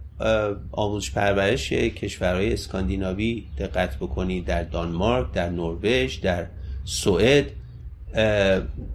[0.72, 6.46] آموزش پرورش کشورهای اسکاندیناوی دقت بکنید در دانمارک در نروژ در
[6.84, 7.46] سوئد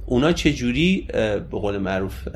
[0.05, 2.27] اونا چجوری به قول معروف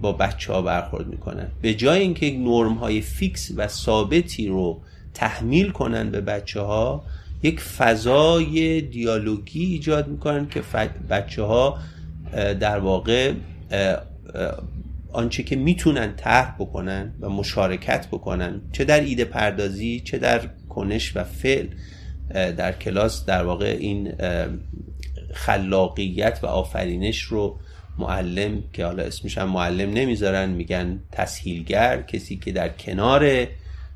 [0.00, 4.80] با بچه ها برخورد می‌کنن؟ به جای اینکه نرم های فیکس و ثابتی رو
[5.14, 7.04] تحمیل کنن به بچه ها
[7.44, 10.62] یک فضای دیالوگی ایجاد می‌کنن که
[11.10, 11.78] بچه ها
[12.60, 13.32] در واقع
[15.12, 21.16] آنچه که می‌تونن طرح بکنن و مشارکت بکنن چه در ایده پردازی چه در کنش
[21.16, 21.66] و فعل
[22.30, 24.12] در کلاس در واقع این
[25.34, 27.58] خلاقیت و آفرینش رو
[27.98, 33.20] معلم که حالا اسمش هم معلم نمی‌ذارن میگن تسهیلگر کسی که در کنار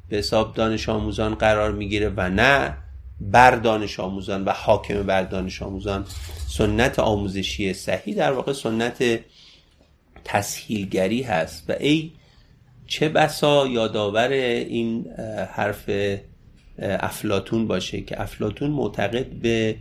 [0.09, 2.75] به حساب دانش آموزان قرار می‌گیره و نه
[3.21, 6.07] بر دانش آموزان و حاکم بر دانش آموزان
[6.49, 9.21] سنت آموزشی صحیح در واقع سنت
[10.25, 11.71] تسهیلگری هست.
[11.71, 12.13] و ای
[12.87, 15.07] چه بسا یادآور این
[15.53, 15.91] حرف
[16.79, 19.77] افلاتون باشه که افلاتون معتقد به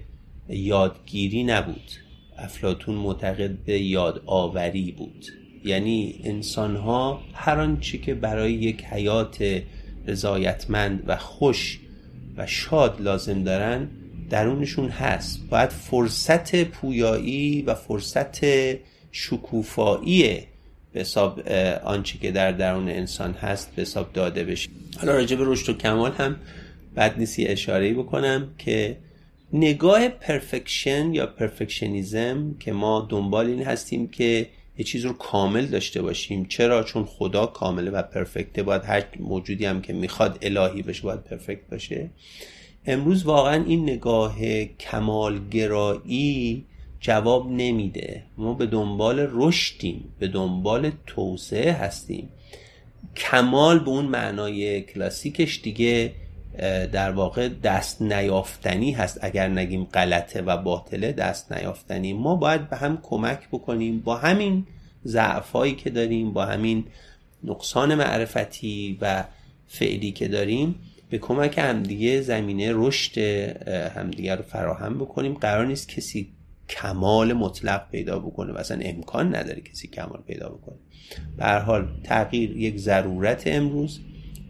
[0.50, 1.92] یادگیری نبود.
[2.38, 5.26] افلاتون معتقد به یادآوری بود.
[5.64, 9.62] یعنی انسان ها هر آنچه که برای یک حیات
[10.08, 11.80] رضایتمند و خوش
[12.38, 13.88] و شاد لازم دارن
[14.30, 15.40] درونشون هست.
[15.50, 18.46] باید فرصت پویایی و فرصت
[19.12, 20.40] شکوفایی
[20.94, 21.48] به حساب
[21.84, 24.70] آنچه که در درون انسان هست به حساب داده بشه.
[25.00, 26.36] حالا راجع به رشد و کمال هم
[26.96, 28.98] بد نیستی اشاره بکنم که
[29.54, 34.48] نگاه پرفکشن یا پرفکشنیزم که ما دنبال این هستیم که
[34.78, 36.46] یه چیز رو کامل داشته باشیم.
[36.46, 38.64] چرا؟ چون خدا کامله و پرفکته.
[38.64, 42.10] باید هر موجودی هم که می‌خواد الهی بشه باید پرفکت باشه.
[42.86, 46.66] امروز واقعا این نگاه کمالگرایی
[47.00, 48.24] جواب نمیده.
[48.38, 50.14] ما به دنبال رشدیم.
[50.20, 52.30] به دنبال توسعه هستیم.
[53.16, 56.12] کمال به اون معنای کلاسیکش دیگه
[56.92, 59.20] در واقع دست نیافتنی هست.
[59.22, 62.14] اگر نگیم غلطه و باطله دست نیافتنی.
[62.14, 64.68] ما باید به هم کمک بکنیم با همین
[65.06, 66.86] ضعفایی که داریم با همین
[67.44, 69.24] نقصان معرفتی و
[69.68, 70.76] فعلی که داریم
[71.10, 73.18] به کمک همدیگه زمینه رشد
[73.98, 75.34] همدیگه رو فراهم بکنیم.
[75.34, 76.34] قرار نیست کسی
[76.70, 78.54] کمال مطلق پیدا بکنه.
[78.54, 80.76] و اصلا امکان نداره کسی کمال پیدا بکنه.
[81.38, 84.00] به حال تغییر یک ضرورت امروز.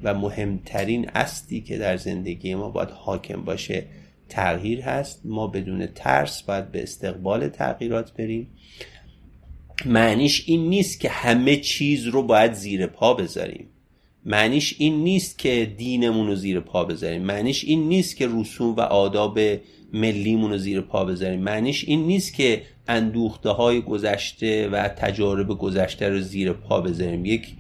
[0.03, 3.85] و مهمترین اصلی که در زندگی ما باید حاکم باشه
[4.29, 5.21] تغییر هست.
[5.25, 8.47] ما بدون ترس باید به استقبال تغییرات بریم.
[9.85, 13.67] معنیش این نیست که همه چیز رو باید زیر پا بذاریم.
[14.25, 17.21] معنیش این نیست که دینمون رو زیر پا بذاریم.
[17.21, 19.39] معنیش این نیست که رسوم و آداب
[19.93, 21.39] ملیمون رو زیر پا بذاریم.
[21.39, 27.25] معنیش این نیست که اندوخته های گذشته و تجارب گذشته رو زیر پا بذاریم.
[27.25, 27.55] یک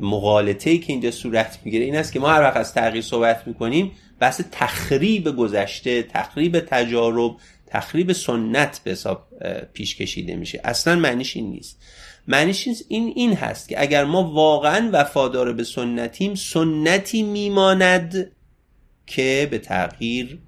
[0.00, 3.46] مغالطه ای که اینجا صورت می‌گیره این است که ما هر وقت از تغییر صحبت
[3.46, 9.28] می‌کنیم بحث تخریب گذشته تخریب تجارب تخریب سنت به حساب
[9.72, 10.60] پیش کشیده میشه.
[10.64, 11.82] اصلا معنیش این نیست.
[12.28, 18.30] معنیش این این هست که اگر ما واقعا وفادار به سنتیم سنتی میماند
[19.06, 20.38] که به تغییر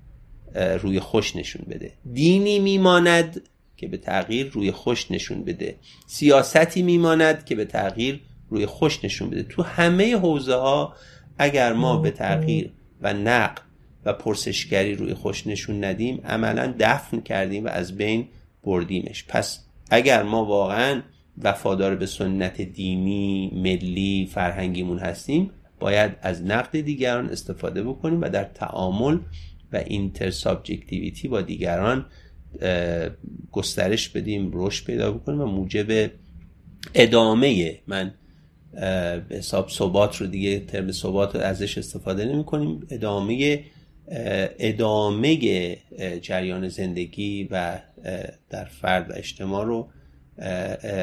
[0.81, 1.93] روی خوش نشون بده.
[2.13, 5.77] دینی میماند که به تغییر روی خوش نشون بده.
[6.07, 9.43] سیاستی میماند که به تغییر روی خوش نشون بده.
[9.43, 10.95] تو همه حوزه ها
[11.39, 13.63] اگر ما به تغییر و نقل
[14.05, 18.29] و پرسشگری روی خوش نشون ندیم عملا دفن کردیم و از بین
[18.65, 19.25] بردیمش.
[19.29, 21.03] پس اگر ما واقعا
[21.43, 28.45] وفادار به سنت دینی ملی فرهنگیمون هستیم باید از نقد دیگران استفاده بکنیم و در
[28.45, 29.19] تعامل
[29.73, 32.07] و intersubjectivity با دیگران
[33.53, 36.11] گسترش بدیم رشد پیدا بکنیم و موجب
[36.95, 38.15] ادامه به
[39.31, 43.65] حساب ثبات رو دیگه ترم ثبات رو ازش استفاده نمی کنیم ادامه
[44.59, 45.39] ادامه
[46.23, 47.79] جریان زندگی و
[48.51, 49.89] در فرد و اجتماع رو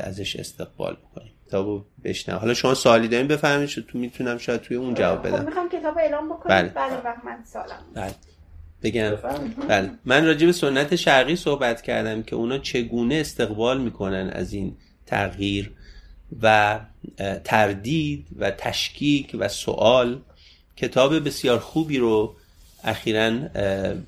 [0.04, 4.78] ازش استقبال بکنیم کتاب رو بشنم حالا شما سوالی دارین بفهمید تو می‌تونم شاید توی
[4.78, 6.70] اون جواب خب بدم می‌خوام کتاب اعلام بکنید بله.
[6.70, 7.80] بله وقت من سالم.
[7.94, 8.16] بله.
[8.84, 9.16] بگم.
[9.70, 9.90] بله.
[10.06, 15.72] من راجع به سنت شرقی صحبت کردم که اونا چگونه استقبال می‌کنن از این تغییر.
[16.42, 16.80] و
[17.44, 20.22] تردید و تشکیک و سوال
[20.78, 22.36] کتاب بسیار خوبی رو
[22.84, 23.40] اخیرا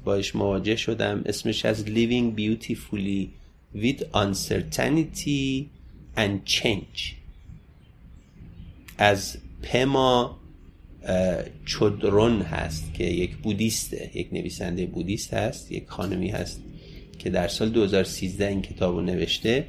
[0.04, 1.24] باش مواجه شدم.
[1.26, 3.28] اسمش از Living Beautifully
[3.76, 5.66] with Uncertainty
[6.18, 7.14] and Change.
[8.98, 10.40] از پما
[11.04, 16.62] اه، چودرون هست که یک بودیسته یک نویسنده بودیست هست یک خانمی هست
[17.20, 19.66] که در سال 2013 این کتاب رو نوشته.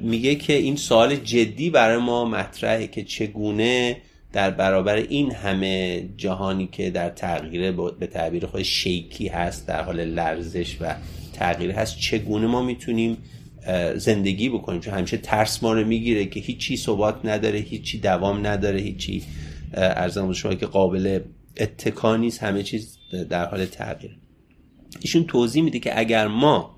[0.00, 3.96] میگه که این سوال جدی برای ما مطرحه که چگونه
[4.32, 10.04] در برابر این همه جهانی که در تغییر به تعبیر خود شیکی هست در حال
[10.04, 10.94] لرزش و
[11.32, 13.16] تغییر هست چگونه ما می‌تونیم
[13.96, 18.80] زندگی بکنیم؟ چون همیشه ترس ما رو می‌گیره که هیچی ثبات نداره هیچی دوام نداره
[18.80, 19.22] هیچی
[19.74, 21.20] ارزم شما که قابل
[21.56, 22.98] اتکا نیست همه چیز
[23.30, 24.18] در حال تغییر
[25.00, 26.75] ایشون توضیح میده که اگر ما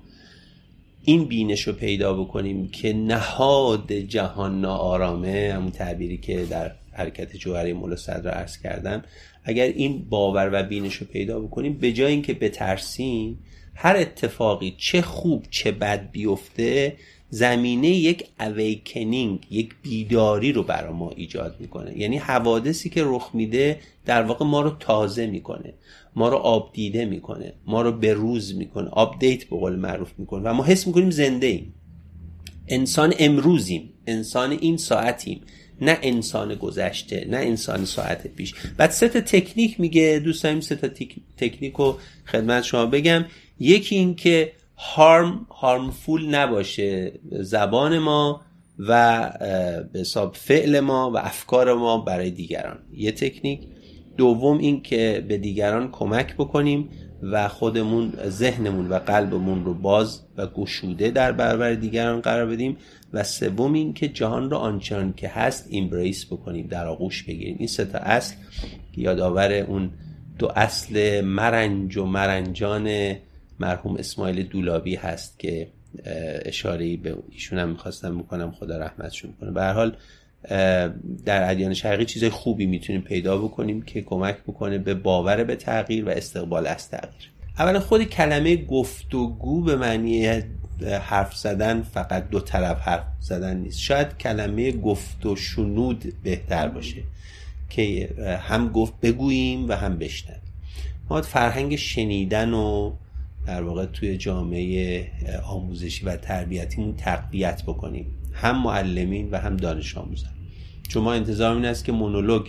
[1.03, 7.73] این بینش رو پیدا بکنیم که نهاد جهان ناآرامه همون تعبیری که در حرکت جوهره
[7.73, 9.03] مولا صدر عرض کردم.
[9.43, 13.39] اگر این باور و بینش رو پیدا بکنیم به جای اینکه بترسیم
[13.75, 16.95] هر اتفاقی چه خوب چه بد بیفته
[17.29, 21.97] زمینه یک awakening یک بیداری رو برای ما ایجاد می‌کنه.
[21.97, 25.73] یعنی حوادثی که رخ میده در واقع ما رو تازه می‌کنه
[26.15, 30.41] ما رو آب دیده می‌کنه ما رو به روز می‌کنه update به قول معروف می‌کنه.
[30.49, 31.73] و ما حس می‌کنیم زنده ایم.
[32.67, 33.93] انسان امروزیم.
[34.07, 35.41] انسان این ساعتیم.
[35.81, 38.53] نه انسان گذشته نه انسان ساعت پیش.
[38.77, 40.21] بعد سه تا تکنیک میگه.
[40.23, 43.25] دوست داریم سه تا تک- تکنیک رو خدمت شما بگم.
[43.59, 47.11] یکی این که harm harmful نباشه.
[47.31, 48.41] زبان ما
[48.79, 49.31] و
[49.93, 52.79] به حساب فعل ما و افکار ما برای دیگران.
[52.93, 53.59] یه تکنیک.
[54.17, 56.89] دوم این که به دیگران کمک بکنیم
[57.23, 62.77] و خودمون ذهنمون و قلبمون رو باز و گشوده در برابر دیگران قرار بدیم.
[63.13, 67.55] و سوم این که جهان رو آنچنان که هست embrace بکنیم در آغوش بگیریم.
[67.59, 68.35] این سه تا اصل.
[68.97, 69.91] یادآور اون
[70.39, 73.15] دو اصل مرنج و مرنجان
[73.59, 75.67] مرحوم اسماعیل دولابی هست که
[76.45, 79.51] اشاره به ایشون هم می‌خواستم بکنم خدا رحمتشون کنه.
[79.51, 79.95] به هر حال
[81.25, 86.05] در ادیان شرقی چیز خوبی می‌تونیم پیدا بکنیم که کمک بکنه به باور به تغییر
[86.05, 87.31] و استقبال از تغییر.
[87.59, 90.41] اولا خود کلمه گفتگو به معنی
[91.01, 93.79] حرف زدن فقط دو طرف حرف زدن نیست.
[93.79, 97.03] شاید کلمه گفت و شنود بهتر باشه
[97.69, 98.09] که
[98.41, 100.41] هم گفت بگوییم و هم بشنویم.
[101.09, 102.93] ما فرهنگ شنیدن و
[103.47, 105.07] در واقع توی جامعه
[105.45, 108.05] آموزشی و تربیتیمون تقویت بکنیم.
[108.33, 110.31] هم معلمین و هم دانش آموزان.
[110.87, 112.47] چون ما انتظار این است که مونولوگ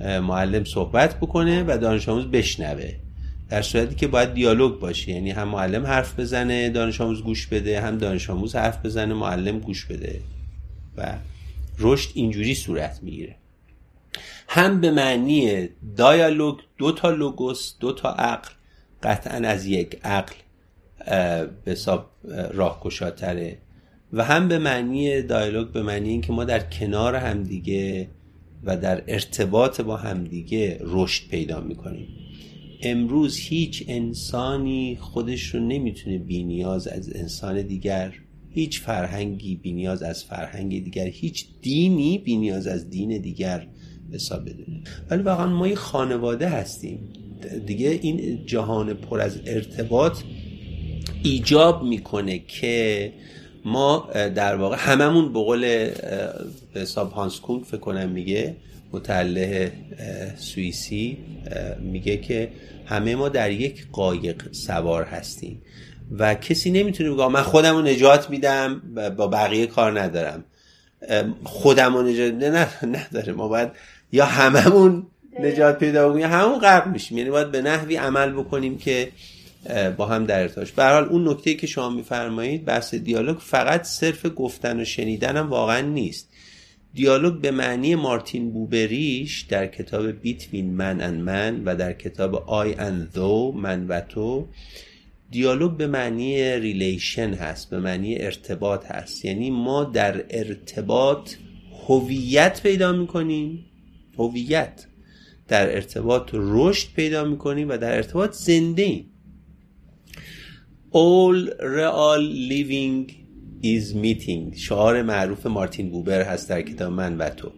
[0.00, 2.92] معلم صحبت بکنه و دانش آموز بشنوه.
[3.48, 5.12] در صورتی که باید دیالوگ باشه.
[5.12, 9.58] یعنی هم معلم حرف بزنه دانش آموز گوش بده هم دانش آموز حرف بزنه معلم
[9.58, 10.20] گوش بده.
[10.96, 11.14] و
[11.78, 13.36] رشد اینجوری صورت می‌گیره.
[14.48, 18.50] هم به معنی دایالوگ دو تا لوگوس دو تا عقل
[19.02, 20.34] قطعا از یک عقل
[21.64, 22.10] به حساب
[22.52, 23.58] راهگشاتره.
[24.12, 28.08] و هم به معنی دیالوگ به معنی اینکه ما در کنار همدیگه
[28.64, 32.08] و در ارتباط با همدیگه رشد پیدا می‌کنیم.
[32.82, 38.12] امروز هیچ انسانی خودش رو نمی‌تونه بینیاز از انسان دیگر
[38.50, 43.66] هیچ فرهنگی بینیاز از فرهنگ دیگر هیچ دینی بینیاز از دین دیگر
[44.12, 44.82] حساب بدونه.
[45.10, 46.98] ولی واقعا ما یه خانواده هستیم.
[47.66, 50.18] دیگه این جهان پر از ارتباط
[51.22, 53.12] ایجاب می‌کنه که
[53.64, 55.90] ما در واقع هممون به قول
[56.74, 58.56] حساب هانس کونگ فکر کنم میگه
[58.92, 59.72] متعله
[60.36, 61.18] سوئیسی
[61.80, 62.50] میگه که
[62.86, 65.62] همه ما در یک قایق سوار هستیم
[66.18, 68.82] و کسی نمی‌تونه بگه من خودم رو نجات میدم
[69.16, 70.44] با بقیه کار ندارم.
[71.44, 73.32] خودم رو نجات نه نداره.
[73.32, 73.68] ما باید
[74.12, 75.06] یا هممون
[75.40, 77.18] نجات پیدا بکنیم همون غرق میشیم.
[77.18, 79.08] یعنی باید به نحوی عمل بکنیم که
[79.96, 84.26] با هم در ارتباط به حال اون نکته که شما میفرمایید بحث دیالوگ فقط صرف
[84.36, 86.28] گفتن و شنیدن هم واقعا نیست.
[86.94, 92.74] دیالوگ به معنی مارتین بوبریش در کتاب بیتوین من and من و در کتاب آی
[92.74, 94.48] and thou من و تو
[95.30, 99.24] دیالوگ به معنی relation هست به معنی ارتباط هست.
[99.24, 101.30] یعنی ما در ارتباط
[101.88, 103.64] هویت پیدا می‌کنیم.
[104.18, 104.86] هویت.
[105.48, 109.10] در ارتباط رشد پیدا می‌کنیم و در ارتباط زنده ایم
[110.96, 112.22] all real
[112.52, 113.26] living
[113.62, 114.56] is meeting.
[114.56, 117.52] شعار معروف مارتین بوبر هست در کتاب من و تو.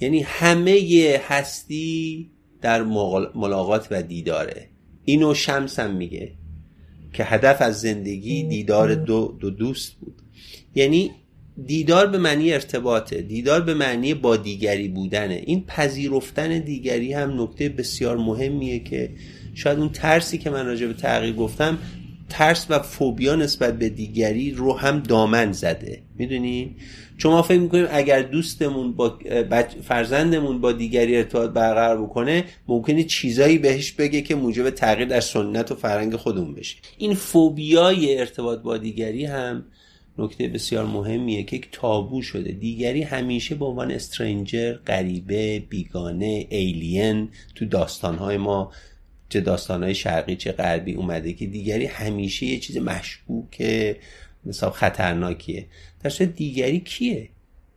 [0.00, 2.82] یعنی همه هستی در
[3.34, 4.68] ملاقات و دیداره.
[5.04, 6.32] اینو شمس هم میگه
[7.12, 10.22] که هدف از زندگی دیدار دو, دو دوست بود.
[10.74, 11.10] یعنی
[11.66, 15.42] دیدار به معنی ارتباطه دیدار به معنی با دیگری بودنه.
[15.46, 19.10] این پذیرفتن دیگری هم نکته بسیار مهمیه که
[19.54, 21.78] شاید اون ترسی که من راجع به تغییر گفتم
[22.28, 26.02] ترس و فوبیا نسبت به دیگری رو هم دامن زده.
[26.18, 26.76] می‌دونی؟
[27.18, 29.18] چون ما فکر می‌کنیم اگر دوستمون با
[29.82, 35.72] فرزندمون با دیگری ارتباط برقرار بکنه ممکنه چیزایی بهش بگه که موجب تغییر در سنت
[35.72, 36.76] و فرهنگ خودمون بشه.
[36.98, 39.64] این فوبیای ارتباط با دیگری هم
[40.18, 42.52] نکته بسیار مهمیه که یک تابو شده.
[42.52, 48.72] دیگری همیشه به عنوان استرنجر غریبه بیگانه ایلین تو داستانهای ما
[49.28, 53.96] چه داستانهای شرقی چه غربی اومده که دیگری همیشه یه چیز مشکوکه
[54.46, 55.66] مثلا خطرناکیه.
[56.02, 57.28] در دیگری کیه؟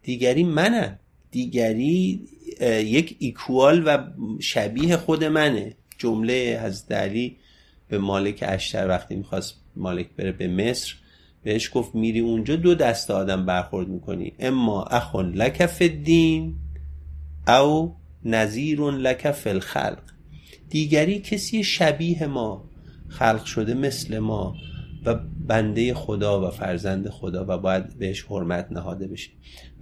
[0.03, 0.99] دیگری منم
[1.31, 2.21] دیگری
[2.61, 3.97] یک ایکوال و
[4.39, 5.75] شبیه خود منه.
[5.97, 7.37] جمله از دلی
[7.89, 10.95] به مالک اشتر وقتی می‌خواست مالک بره به مصر
[11.47, 14.33] بهش گفت میری اونجا دو دست آدم برخورد می‌کنی.
[14.39, 16.55] اما اخون لک فدین
[17.47, 17.95] او
[18.25, 20.01] نظیر لک فی الخلق.
[20.69, 22.69] دیگری کسی شبیه ما
[23.07, 24.55] خلق شده مثل ما
[25.05, 25.15] و
[25.47, 29.31] بنده خدا و فرزند خدا و باید بهش حرمت نهاده بشه.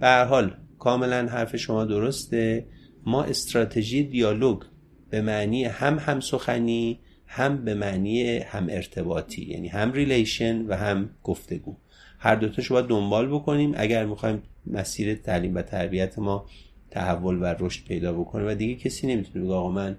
[0.00, 2.66] به هر حال کاملا حرف شما درسته.
[3.06, 4.62] ما استراتژی دیالوگ
[5.10, 11.10] به معنی هم هم سخنی هم به معنی هم ارتباطی یعنی هم relation و هم
[11.24, 11.76] گفتگو.
[12.18, 16.46] هر دوتاشو باید دنبال بکنیم اگر می‌خوایم مسیر تعلیم و تربیت ما
[16.90, 19.96] تحول و رشد پیدا بکنه و دیگه کسی نمی‌تونه بگه آقا من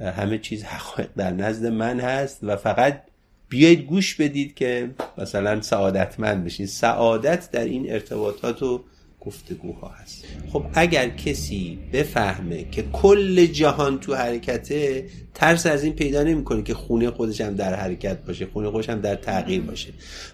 [0.00, 3.02] همه چیز حقایق در نزد من هست و فقط
[3.48, 6.66] بیایید گوش بدید که مثلا سعادتمند بشین.
[6.66, 8.84] سعادت در این ارتباطات و
[9.20, 10.24] گفتگوها هست.
[10.52, 16.74] خب اگر کسی بفهمه که کل جهان تو حرکته ترس از این پیدا نمی‌کنه که
[16.74, 19.88] خونه خودش هم در حرکت باشه خونه خودش هم در تغییر باشه.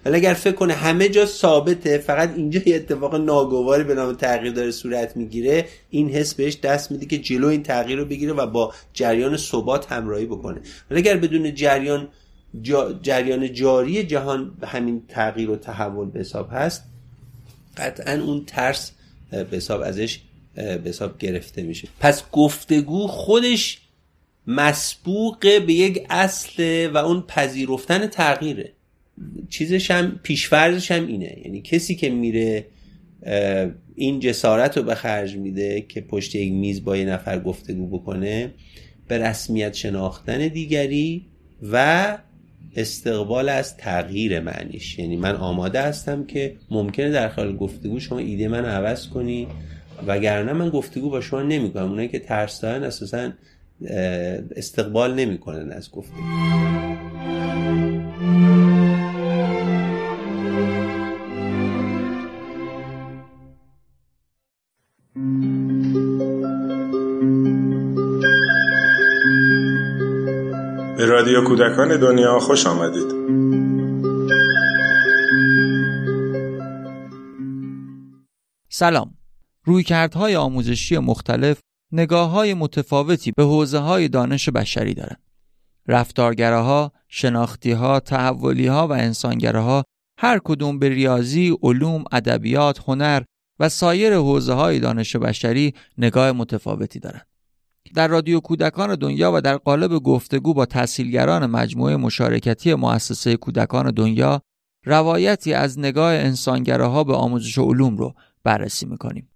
[0.05, 4.53] ولی اگر فکر کنه همه جا ثابته فقط اینجا یه اتفاق ناگواری به نام تغییر
[4.53, 8.47] داره صورت می‌گیره این حس بهش دست میده که جلو این تغییر رو بگیره و
[8.47, 10.61] با جریان ثبات همراهی بکنه.
[10.91, 12.09] ولی اگر بدون جریان
[13.03, 16.84] جریان جاری جهان همین تغییر و تحول به حساب هست
[17.77, 18.93] قطعا اون ترس
[19.31, 20.18] به حساب ازش
[20.55, 21.89] به حساب گرفته میشه.
[22.01, 23.81] پس گفتگو خودش
[24.47, 28.72] مسبوق به یک اصل و اون پذیرفتن تغییره.
[29.49, 31.39] چیزش هم پیشفرزش هم اینه.
[31.45, 32.66] یعنی کسی که میره
[33.95, 38.55] این جسارت رو به خرج میده که پشت یک میز با یه نفر گفتگو بکنه
[39.09, 41.27] به رسمیت شناختن دیگری
[41.72, 42.18] و
[42.77, 44.99] استقبال از تغییر معنیش.
[44.99, 49.49] یعنی من آماده هستم که ممکنه در خلال گفتگو شما ایده من عوض کنی
[50.07, 51.91] وگرنه من گفتگو با شما نمی‌کنم.
[51.91, 53.31] اونایی که ترس دارن اساسا
[54.57, 56.22] استقبال نمی‌کنن از گفتگو.
[70.97, 73.12] به رادیو کودکان دنیا خوش آمدید
[78.68, 79.14] سلام
[79.64, 81.61] رویکردهای آموزشی مختلف
[81.92, 85.22] نگاه های متفاوتی به حوزه های دانش بشری دارند.
[85.88, 89.84] رفتارگراها، شناختیها، تحولیها و انسانگراها
[90.18, 93.22] هر کدوم به ریاضی، علوم، ادبیات، هنر
[93.61, 97.26] و سایر حوزه های دانش بشری نگاه متفاوتی دارند.
[97.95, 104.43] در رادیو کودکان دنیا و در قالب گفتگو با تحصیلگران مجموعه مشارکتی مؤسسه کودکان دنیا
[104.84, 108.14] روایتی از نگاه انسانگراها به آموزش علوم رو
[108.45, 109.28] بررسی می‌کنیم.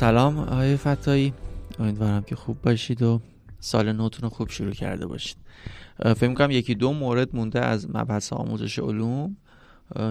[0.00, 1.32] سلام آقای فتایی
[1.78, 3.20] امیدوارم که خوب باشید و
[3.58, 5.36] سال نوتون رو خوب شروع کرده باشید.
[6.16, 9.36] فکر کنم یکی دو مورد مونده از مبحث آموزش علوم.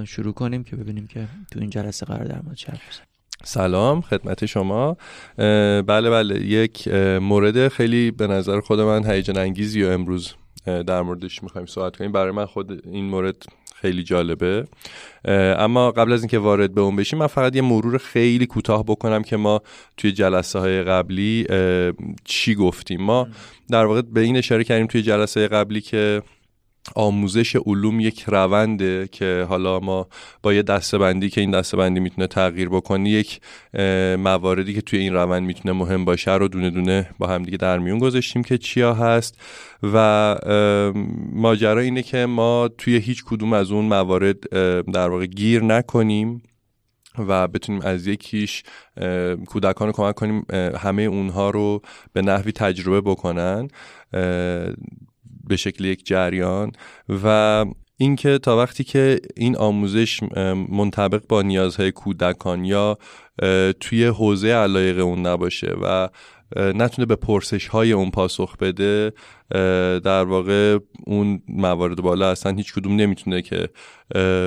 [0.06, 2.74] شروع کنیم که ببینیم که تو این جلسه قرار در مورد چه
[3.44, 4.98] سلام خدمت شما.
[5.82, 6.88] بله بله یک
[7.22, 10.34] مورد خیلی به نظر خود من هیجان انگیزی و امروز
[10.88, 12.12] در موردش می‌خوایم صحبت کنیم.
[12.12, 13.46] برای من خود این مورد
[13.76, 14.68] خیلی جالبه.
[15.58, 19.24] اما قبل از اینکه وارد به اون بشیم من فقط یه مرور خیلی کوتاه بکنم
[19.24, 19.62] که ما
[19.98, 21.46] توی جلسه های قبلی
[22.24, 23.02] چی گفتیم.
[23.02, 23.28] ما
[23.70, 26.22] در واقع به این اشاره کردیم توی جلسه قبلی که
[26.96, 30.08] آموزش علوم یک رونده که حالا ما
[30.44, 33.42] با یه دستبندی که این دستبندی می‌تونه تغییر بکنه یک
[34.20, 38.00] مواردی که توی این روند می‌تونه مهم باشه رو دونه دونه با همدیگه در میون
[38.00, 39.42] گذاشتیم که چیا هست
[39.84, 40.36] و
[41.34, 44.50] ماجرا اینه که ما توی هیچ کدوم از اون موارد
[44.92, 46.44] در واقع گیر نکنیم
[47.28, 48.64] و بتونیم از یکیش
[49.48, 50.46] کودکان رو کمک کنیم
[50.78, 51.82] همه اونها رو
[52.14, 53.68] به نحوی تجربه بکنن.
[55.50, 56.72] به شکل یک جریان
[57.24, 57.66] و
[57.98, 60.20] اینکه تا وقتی که این آموزش
[60.70, 62.98] منطبق با نیازهای کودکان یا
[63.80, 66.10] توی حوزه علایق اون نباشه و
[66.56, 69.14] نتونه به پرسش های اون پاسخ بده
[70.00, 73.70] در واقع اون موارد بالا اصلا هیچ کدوم نمی‌تونه که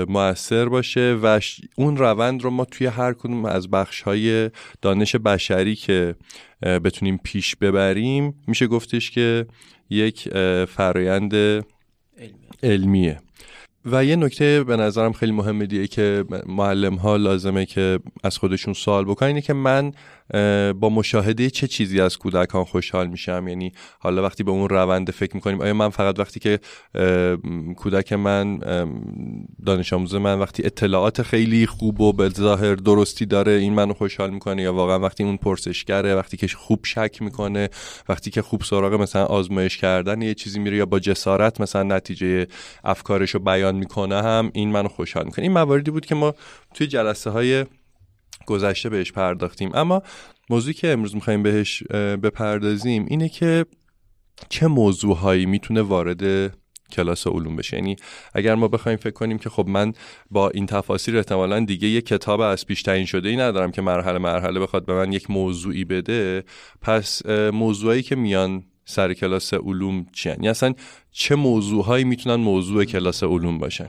[0.09, 1.41] موثر باشه و
[1.77, 4.51] اون روند رو ما توی هر کدوم از بخش های
[4.83, 6.15] دانش بشری که
[6.63, 9.47] بتونیم پیش ببریم میشه گفتش که
[9.91, 10.29] یک
[10.65, 11.35] فرایند
[12.63, 13.19] علمیه.
[13.85, 18.75] و یه نکته به نظرم خیلی مهمه دیگه که معلم ها لازمه که از خودشون
[18.75, 19.93] سوال بکنن اینه که من
[20.81, 25.35] با مشاهده چه چیزی از کودکان خوشحال میشم؟ یعنی حالا وقتی به اون روند فکر
[25.35, 26.59] می‌کنیم آیا من فقط وقتی که
[27.77, 28.59] کودک من
[29.67, 34.31] دانش آموز من وقتی اطلاعات خیلی خوب و به ظاهر درستی داره این منو خوشحال
[34.31, 37.69] می‌کنه یا واقعا وقتی اون پرسشگره وقتی که خوب شک می‌کنه
[38.09, 42.47] وقتی که خوب سراغ مثلا آزمایش کردن یه چیزی میره یا با جسارت مثلا نتیجه
[42.85, 45.43] افکارش رو بیان می‌کنه هم این منو خوشحال می‌کنه.
[45.43, 46.35] این مواردی بود که ما
[46.75, 47.65] توی جلسه های
[48.47, 49.71] گذشته بهش پرداختیم.
[49.75, 50.03] اما
[50.51, 51.83] موضوعی که امروز می‌خوایم بهش
[52.23, 53.67] بپردازیم اینه که
[54.49, 56.53] چه موضوعهایی می‌تونه وارد
[56.93, 57.77] کلاس علوم بشه.
[57.77, 57.97] یعنی
[58.35, 59.93] اگر ما بخوایم فکر کنیم که خب من
[60.31, 64.19] با این تفاصیل احتمالا دیگه یک کتاب از پیش تعیین شده ای ندارم که مرحله
[64.19, 66.45] مرحله بخواد به من یک موضوعی بده
[66.81, 70.75] پس موضوعی که میان سر کلاس علوم چی یعنی اصلا
[71.11, 73.89] چه موضوعهایی می‌تونن موضوع کلاس علوم باشن؟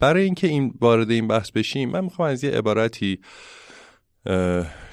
[0.00, 3.18] برای اینکه این وارد این بحث بشیم من می‌خوام از یه عبارتی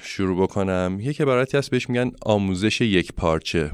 [0.02, 0.98] شروع بکنم.
[1.00, 3.70] یک عبارتی هست بهش میگن آموزش یک پارچه.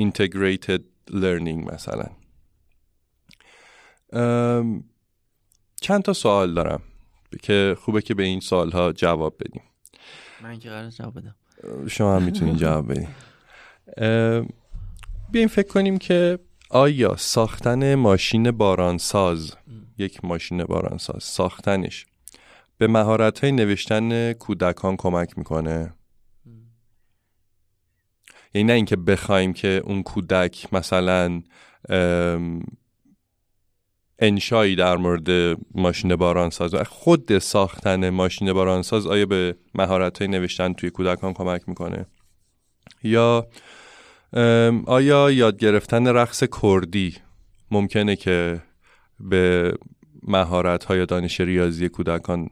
[0.00, 0.80] integrated
[1.10, 2.06] learning مثلا.
[5.80, 6.82] چند تا سوال دارم
[7.42, 9.62] که خوبه که به این سوال ها جواب بدیم.
[10.42, 11.34] من که قرار جواب بدم.
[11.88, 13.08] شما هم می‌تونین جواب بدیم
[15.32, 16.38] بیایم فکر کنیم که
[16.70, 19.56] آیا ساختن ماشین بارانساز
[19.98, 22.06] یک ماشین بارانساز ساختنش
[22.78, 25.92] به مهارت های نوشتن کودکان کمک می‌کنه.
[28.54, 31.42] یعنی نه اینکه بخوایم که اون کودک مثلا
[34.18, 40.90] انشایی در مورد ماشین بارانساز خود ساختن ماشین بارانساز آیا به مهارت های نوشتن توی
[40.90, 42.06] کودکان کمک می‌کنه؟
[43.02, 43.46] یا
[44.86, 47.16] آیا یاد گرفتن رقص کردی
[47.70, 48.62] ممکنه که
[49.20, 49.74] به
[50.26, 52.48] مهارت های دانش ریاضی کودکان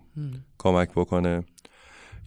[0.58, 1.44] کمک بکنه.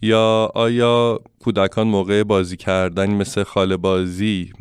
[0.02, 4.52] یا آیا کودکان موقع بازی کردن مثل خاله بازی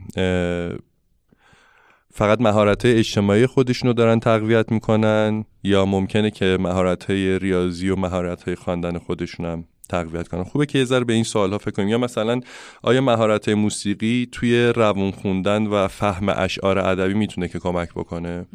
[2.13, 7.95] فقط مهارت های اجتماعی خودشونو دارن تقویت می‌کنن یا ممکنه که مهارت های ریاضی و
[7.95, 11.57] مهارت های خواندن خودشون هم تقویت کنن؟ خوبه که یه ذره به این سوال ها
[11.57, 11.89] فکر کنیم.
[11.89, 12.39] یا مثلا
[12.81, 18.45] آیا مهارت موسیقی توی روون خوندن و فهم اشعار ادبی می‌تونه که کمک بکنه؟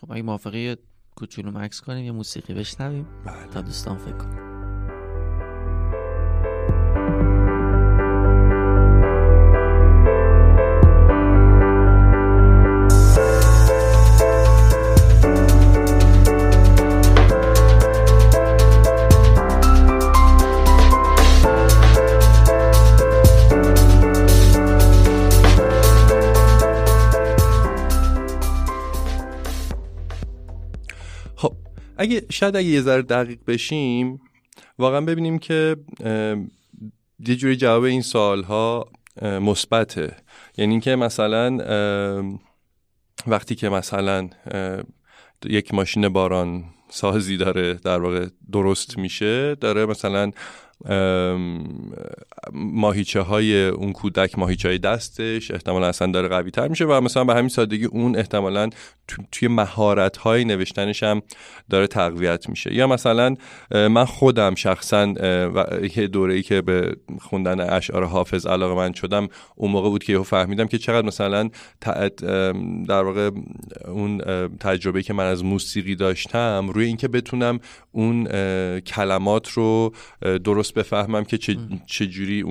[0.00, 0.76] خب اگه موافقی
[1.14, 3.46] کوچولو مکس کنیم یه موسیقی بشنویم بله.
[3.46, 4.47] تا دوستان فکر کنیم
[31.98, 34.20] اگه شاید اگه یه ذره دقیق بشیم
[34.78, 35.76] واقعا ببینیم که
[37.26, 38.88] یه جوری جواب این سوال ها
[39.22, 40.16] مثبته.
[40.58, 41.58] یعنی اینکه مثلا
[43.26, 44.28] وقتی که مثلا
[45.44, 50.30] یک ماشین باران سازی داره در واقع درست میشه داره مثلا
[52.52, 57.24] ماهیچه های اون کودک ماهیچه های دستش احتمالا اصلا داره قوی تر میشه و مثلا
[57.24, 58.70] به همین سادگی اون احتمالا
[59.32, 61.22] توی مهارت های نوشتنش هم
[61.70, 62.74] داره تقویت میشه.
[62.74, 63.34] یا مثلا
[63.70, 65.14] من خودم شخصا
[65.96, 70.12] یه دوره ای که به خوندن اشعار حافظ علاقه من شدم اون موقع بود که
[70.12, 71.50] یهو فهمیدم که چقدر مثلا
[72.88, 73.30] در واقع
[73.88, 74.18] اون
[74.60, 77.60] تجربه که من از موسیقی داشتم روی اینکه بتونم
[77.92, 78.24] اون
[78.80, 79.92] کلمات رو
[80.44, 81.38] درست بفهمم که
[81.86, 82.44] چه جوری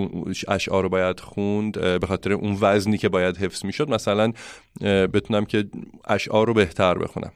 [0.47, 3.89] اشعار رو باید خوند به خاطر اون وزنی که باید حفظ می‌شد.
[3.89, 4.31] مثلا
[5.13, 5.65] بتونم که
[6.07, 7.31] اشعار رو بهتر بخونم.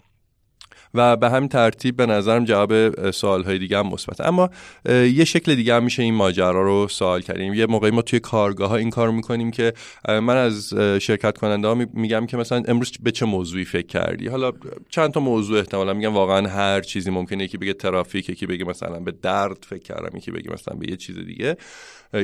[0.94, 4.22] و به همین ترتیب به نظرم جواب سوال های دیگه هم مثبت.
[4.22, 4.50] اما
[4.90, 7.54] یه شکل دیگه هم میشه این ماجرا رو سوال کردیم.
[7.54, 9.74] یه موقعی ما توی کارگاه ها این کار می‌کنیم که
[10.08, 14.52] من از شرکت کننده ها میگم که مثلا امروز به چه موضوعی فکر کردی؟ حالا
[14.90, 17.44] چند تا موضوع احتمالا میگم واقعا هر چیزی ممکنه.
[17.44, 20.98] یکی بگه ترافیک یکی بگه مثلا به درد فکر کردم یکی بگه مثلا به یه
[20.98, 21.58] چیز دیگه.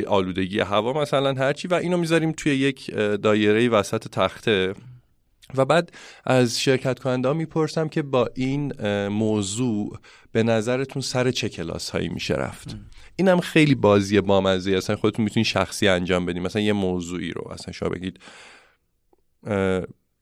[0.08, 4.74] آلودگی هوا مثلا هرچی و اینو می‌ذاریم توی یک دایره وسط تخته.
[5.56, 5.92] و بعد
[6.26, 8.74] از شرکت کننده ها می‌پرسم که با این
[9.08, 10.00] موضوع
[10.32, 12.78] به نظرتون سر چه کلاس هایی میشه رفت؟
[13.16, 17.48] این هم خیلی بازی بامزه اصلا خودتون می‌تونید شخصی انجام بدین مثلا یه موضوعی رو
[17.52, 18.20] اصلا شما بگید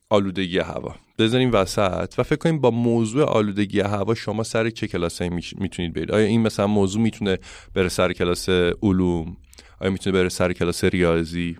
[0.09, 0.95] آلودگی هوا.
[1.19, 5.93] بذاریم وسط و فکر کنیم با موضوع آلودگی هوا شما سر چه کلاس هایی می‌تونید
[5.93, 7.37] برید؟ آیا این مثلا موضوع می‌تونه
[7.73, 8.49] بره سر کلاس
[8.83, 9.37] علوم؟
[9.81, 11.57] آیا می‌تونه بره سر کلاس ریاضی؟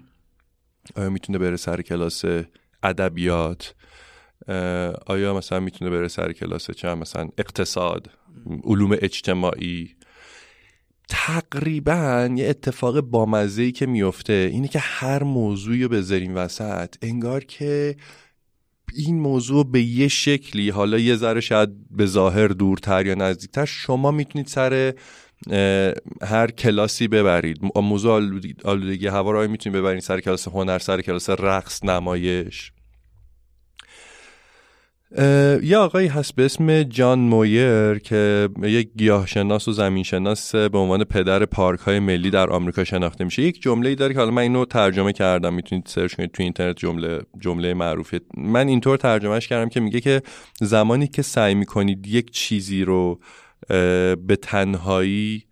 [0.96, 2.26] آیا می‌تونه بره سر کلاس
[2.86, 3.74] ادبیات
[5.06, 8.10] آیا مثلا می‌تونه بره سر کلاس چه مثلا اقتصاد
[8.64, 9.96] علوم اجتماعی.
[11.10, 17.44] تقریبا یه اتفاق بامزه ای که میفته اینه که هر موضوعی رو بذاریم وسط انگار
[17.44, 17.96] که
[18.94, 24.12] این موضوع به یه شکلی حالا یه ذره شاید به ظاهر دورتر یا نزدیکتر شما
[24.12, 24.94] می‌تونید سر
[26.22, 27.60] هر کلاسی ببرید.
[27.76, 28.14] موضوع
[28.64, 32.72] آلودگی هوا رو می‌تونید ببرید سر کلاس هنر سر کلاس رقص نمایش.
[35.64, 41.46] یه آقایی هست به اسم جان مویر که یک گیاهشناس و زمینشناس به عنوان پدر
[41.46, 43.42] پارک های ملی در آمریکا شناخته میشه.
[43.42, 45.54] یک جمله داره که حالا من اینو ترجمه کردم.
[45.54, 50.22] می‌تونید سرچ کنید تو اینترنت جمله جمله معروفه من اینطور ترجمهش کردم که میگه که
[50.62, 53.20] زمانی که سعی می‌کنید یک چیزی رو
[53.68, 55.46] به تنهایی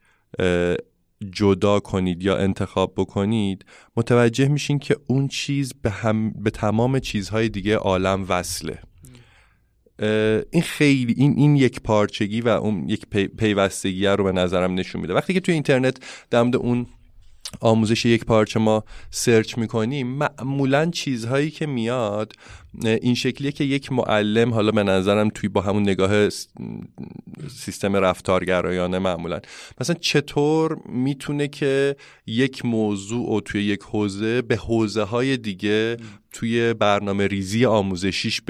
[1.31, 3.65] جدا کنید یا انتخاب بکنید
[3.97, 8.79] متوجه میشین که اون چیز به, هم، به تمام چیزهای دیگه عالم وصله.
[10.51, 13.05] این خیلی این این یک پارچگی و اون یک
[13.37, 15.13] پیوستگی رو به نظرم نشون میده.
[15.13, 15.97] وقتی که توی اینترنت
[16.31, 16.85] دمد اون
[17.59, 22.33] آموزش یک پارچه ما سرچ می‌کنیم معمولا چیزهایی که میاد
[22.83, 26.29] این شکلیه که یک معلم حالا به نظرم توی با همون نگاه
[27.49, 29.39] سیستم رفتارگرایانه معمولا
[29.81, 31.95] مثلا چطور می‌تونه که
[32.27, 35.97] یک موضوع و توی یک حوزه به حوزه های دیگه
[36.31, 38.41] توی برنامه ریزی آموزشیش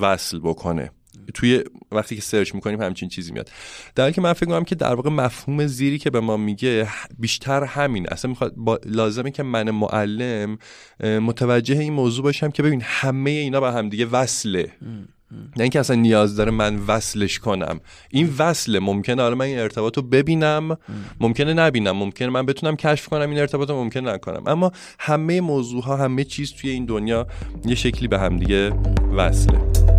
[0.00, 0.90] وصل بکنه؟
[1.34, 3.50] توی وقتی که سرچ می‌کنیم همچین چیزی میاد.
[3.94, 6.88] در حالی که من فکر می‌کنم که در واقع مفهوم زیری که به ما میگه
[7.18, 8.54] بیشتر همین اصلا می‌خواد
[8.86, 10.58] لازمه که من معلم
[11.00, 14.72] متوجه این موضوع باشم که ببین همه اینا به هم دیگه وصله.
[15.30, 17.80] نه اینکه اصلا نیاز داره من وصلش کنم.
[18.10, 18.78] این وصله.
[18.78, 20.76] ممکنه حالا من این ارتباط رو ببینم
[21.20, 21.96] ممکنه نبینم.
[21.96, 24.42] ممکنه من بتونم کشف کنم این ارتباط رو ممکنه نکنم.
[24.46, 27.26] اما همه موضوع ها همه چیز توی این دنیا
[27.64, 28.70] یه شکلی به هم دیگه
[29.16, 29.97] وصله.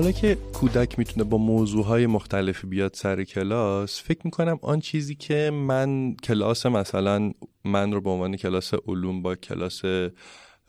[0.00, 5.50] حالا که کودک می‌تونه با موضوعهای مختلفی بیاد سر کلاس فکر می‌کنم آن چیزی که
[5.50, 7.32] من کلاس مثلا
[7.64, 9.82] من رو به عنوان کلاس علوم با کلاس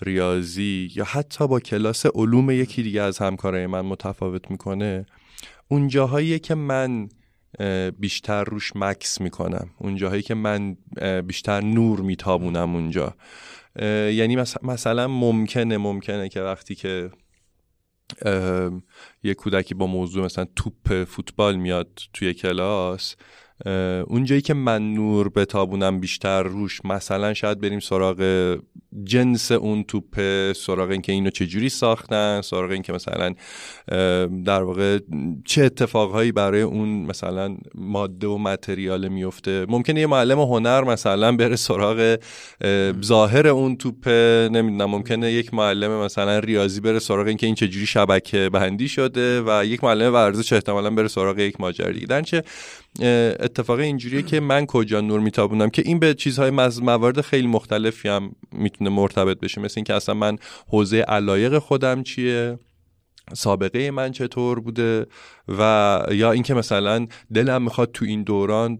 [0.01, 5.05] ریاضی یا حتی با کلاس علوم یکی دیگه از همکارای من متفاوت می‌کنه
[5.67, 7.09] اون جاهایی که من
[7.99, 9.69] بیشتر روش مکس می‌کنم.
[9.77, 10.77] اون جاهایی که من
[11.27, 13.15] بیشتر نور میتابونم اونجا.
[14.11, 17.11] یعنی مثلا ممکنه ممکنه که وقتی که
[19.23, 23.15] یه کودکی با موضوع مثلا توپ فوتبال میاد توی کلاس
[24.07, 28.17] اونجایی که من نور بتابونم بیشتر روش مثلا شاید بریم سراغ
[29.03, 33.33] جنس اون توپه سراغ اینکه اینو چجوری ساختن سراغ اینکه مثلا
[34.45, 34.99] در واقع
[35.45, 39.65] چه اتفاقهایی برای اون مثلا ماده و متریال میفته.
[39.69, 42.17] ممکنه یه معلم هنر مثلا بره سراغ
[43.03, 48.49] ظاهر اون توپه نمی‌دونم ممکنه یک معلم مثلا ریاضی بره سراغ اینکه این چجوری شبکه
[48.49, 52.43] بندی شده و یک معلم ورزش احتمالا بره سراغ یک ماجرا دیگه.
[53.39, 56.49] اتفاق اینجوریه که من کجا نور میتابونم که این به چیزهای
[56.81, 58.35] موارد خیلی مختلفی هم
[58.81, 59.61] می‌تونه مرتبط بشه.
[59.61, 62.59] مثل اینکه اصلا من حوزه علایق خودم چیه؟
[63.33, 65.05] سابقه من چطور بوده؟
[65.47, 68.79] و یا اینکه مثلا دلم می‌خواد تو این دوران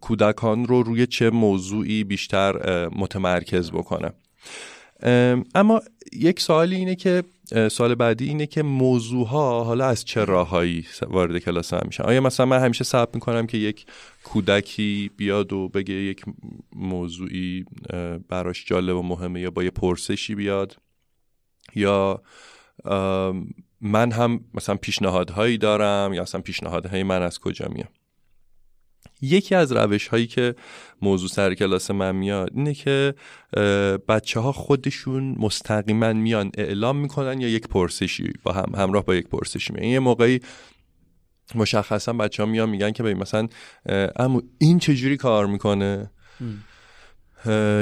[0.00, 4.14] کودکان رو روی چه موضوعی بیشتر متمرکز بکنم.
[5.54, 5.82] اما
[6.12, 7.22] یک سوالی اینه که
[7.70, 12.20] سال بعدی اینه که موضوع ها حالا از چه راههایی وارد کلاس هم میشن؟ آیا
[12.20, 13.86] مثلا من همیشه ثبت می‌کنم که یک
[14.24, 16.24] کودکی بیاد و بگه یک
[16.76, 17.64] موضوعی
[18.28, 20.76] براش جالب و مهمه یا با یه پرسشی بیاد؟
[21.74, 22.22] یا
[23.80, 27.88] من هم مثلا پیشنهادهایی دارم یا اصلا پیشنهادهای من از کجا میام
[29.22, 30.54] یکی از روش هایی که
[31.02, 33.14] موضوع سر کلاس من میاد اینه که
[34.08, 39.28] بچه ها خودشون مستقیما میان اعلام می‌کنن یا یک پرسشی با هم همراه با یک
[39.28, 40.40] پرسشی میان یه موقعی
[41.54, 43.48] مشخصا بچه ها میان میگن که ببین مثلا
[44.16, 46.10] اما این چجوری کار می‌کنه؟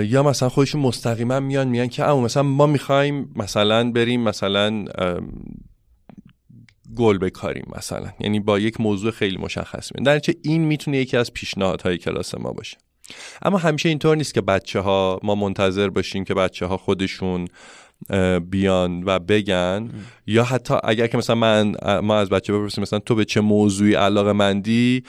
[0.05, 4.85] یا مثلا خودشون مستقیما میان میگن که اما مثلا ما می‌خوایم مثلا بریم مثلا
[6.97, 8.13] گل بکاریم مثلا.
[8.21, 12.53] یعنی با یک موضوع خیلی مشخص میان در این می‌تونه یکی از پیشنهادهای کلاس ما
[12.53, 12.77] باشه.
[13.43, 17.49] اما همیشه اینطور نیست که بچه ها ما منتظر باشیم که بچه ها خودشون
[18.51, 19.91] بیان و بگن
[20.27, 23.95] یا حتی اگر که مثلا من ما از بچه بپرسیم مثلا تو به چه موضوعی
[23.95, 25.05] علاقه مندی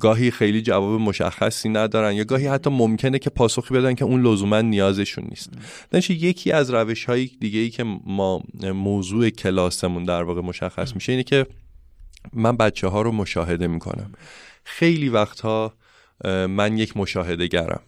[0.00, 4.60] گاهی خیلی جواب مشخصی ندارن یا گاهی حتی ممکنه که پاسخی بدن که اون لزوما
[4.60, 5.50] نیازشون نیست.
[5.90, 11.12] دانش یکی از روش های دیگه ای که ما موضوع کلاسمون در واقع مشخص میشه
[11.12, 11.46] اینه که
[12.32, 14.12] من بچه ها رو مشاهده می‌کنم.
[14.64, 15.74] خیلی وقتها
[16.48, 17.80] من یک مشاهده گرم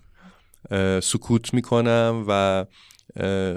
[1.01, 2.65] سکوت می‌کنم و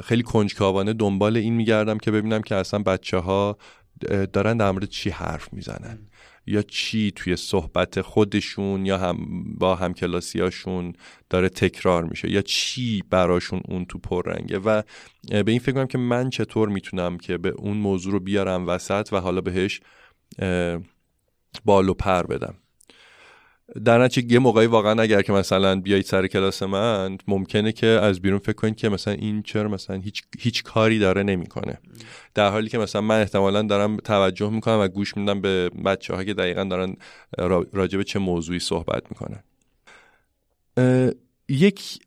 [0.04, 3.58] خیلی کنجکاوانه دنبال این میگردم که ببینم که اصلا بچه ها
[4.34, 6.00] دارن در مورد چی حرف می‌زنن.
[6.48, 9.18] یا چی توی صحبت خودشون یا هم
[9.58, 10.94] با همکلاسیاشون
[11.30, 12.32] داره تکرار میشه.
[12.32, 14.58] یا چی براشون اون تو پررنگه.
[14.58, 14.82] و
[15.30, 19.10] به این فکر کنم که من چطور می‌تونم که به اون موضوع رو بیارم وسط
[19.12, 19.82] و حالا بهش
[21.66, 22.56] بالو پر بدم.
[23.86, 28.22] در نتیجه یه موقعی واقعا اگر که مثلا بیایید سر کلاس من ممکنه که از
[28.22, 31.78] بیرون فکر کنید که مثلا این چرا مثلا هیچ هیچ کاری داره نمی‌کنه.
[32.34, 36.24] در حالی که مثلا من احتمالا دارم توجه می‌کنم و گوش میدم به بچه ها
[36.24, 36.96] که دقیقا دارن
[37.74, 39.44] راجع به چه موضوعی صحبت می‌کنن.
[41.50, 42.00] یک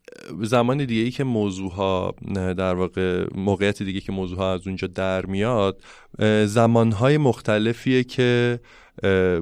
[0.43, 4.87] زمان دیگه ای که موضوع ها در واقع موقعیت دیگه که موضوع ها از اونجا
[4.87, 5.83] در میاد
[6.45, 8.61] زمان های مختلفیه که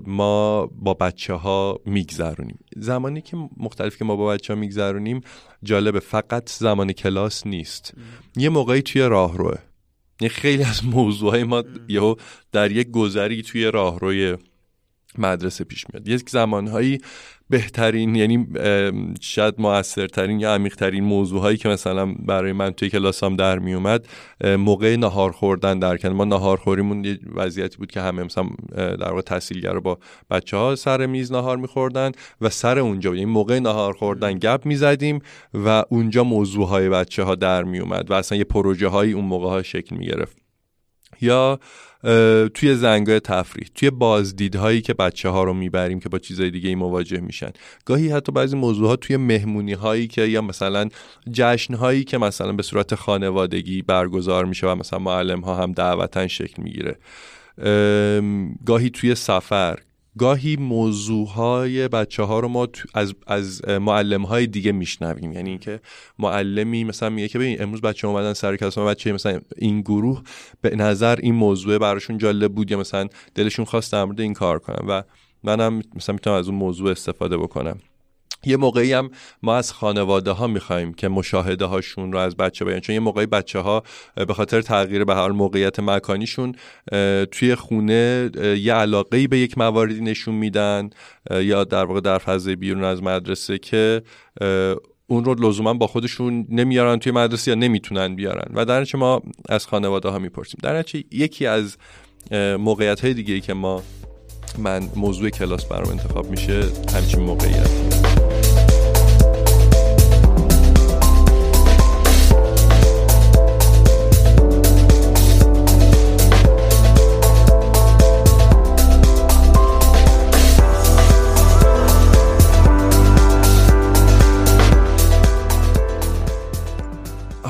[0.07, 2.59] ما با بچه ها میگذرونیم.
[2.77, 5.21] زمانی که مختلف که ما با بچه ها میگذرونیم
[5.63, 7.95] جالبه فقط زمان کلاس نیست.
[8.37, 9.59] یه موقعی توی راهروه
[10.21, 12.15] یه خیلی از موضوع های ما یهو
[12.53, 14.37] در یک گذری توی راهروی
[15.21, 16.09] مدرسه پیش میاد.
[16.09, 16.99] یک زمانهایی
[17.51, 18.47] بهترین یعنی
[19.21, 24.07] شاید موثرترین یا عمیقترین موضوع هایی که مثلا برای من توی کلاسام در می اومد
[24.45, 29.11] موقع نهار خوردن در کن ما نهار خوریمون یه وضعیتی بود که همه مثلا در
[29.11, 29.99] واقع تحصیلگرا با
[30.31, 35.21] بچه ها سر میز نهار میخوردن و سر اونجا یعنی موقع نهار خوردن گپ می‌زدیم
[35.55, 39.25] و اونجا موضوع های بچه ها در می اومد و اصلا یه پروژه هایی اون
[39.25, 40.37] موقع ها شکل می گرفت
[41.21, 41.61] یا
[42.55, 46.75] توی زنگای تفریح توی بازدیدهایی که بچه ها رو می‌بریم که با چیزای دیگه ای
[46.75, 47.51] مواجه میشن.
[47.85, 50.89] گاهی حتی بعضی موضوع ها توی مهمونی هایی که یا مثلا
[51.33, 56.29] جشن هایی که مثلا به صورت خانوادگی برگزار میشه و مثلا معلم ها هم دعوتا
[56.29, 56.97] شکل می‌گیره.
[58.67, 59.79] گاهی توی سفر
[60.19, 65.33] گاهی موضوع های بچه ها رو ما از, از معلم های دیگه میشنویم.
[65.33, 65.81] یعنی اینکه
[66.19, 70.23] معلمی مثلا میگه که ببین امروز بچه اومدن سر کلاس بچه مثلا این گروه
[70.61, 74.59] به نظر این موضوع براشون جالب بود یا مثلا دلشون خواست در مورد این کار
[74.59, 75.03] کنم و
[75.45, 77.79] منم مثلا می‌تونم از اون موضوع استفاده بکنم.
[78.47, 79.11] یه موقعی هم
[79.43, 82.81] ما از خانواده ها می‌خوایم که مشاهده هاشون رو از بچه بیان.
[82.81, 83.83] چون یه موقعی بچه ها
[84.29, 86.55] به خاطر تغییر به حال موقعیت مکانیشون
[87.31, 88.31] توی خونه
[88.61, 90.91] یه علاقه به یک مواردی نشون میدن
[91.31, 94.03] یا در واقع در فضای بیرون از مدرسه که
[95.07, 98.55] اون رو لزوما با خودشون نمیارن توی مدرسه یا نمی‌تونن بیارن.
[98.55, 100.61] و در ما از خانواده ها می‌پرسیم.
[100.63, 101.77] در یکی از
[102.59, 103.83] موقعیت های دیگه ای که ما
[104.59, 106.63] من موضوع کلاس برام انتخاب میشه
[106.95, 108.06] همچین موقعیت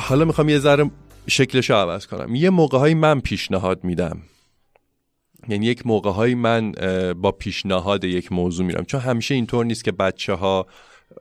[0.07, 0.91] حالا می‌خوام یه ذره
[1.29, 2.35] شکلش رو عوض کنم.
[2.35, 4.19] یه موقع های من پیشنهاد میدم.
[5.49, 6.73] یعنی یک موقع های من
[7.13, 8.85] با پیشنهاد یک موضوع میرم.
[8.85, 10.67] چون همیشه اینطور نیست که بچه ها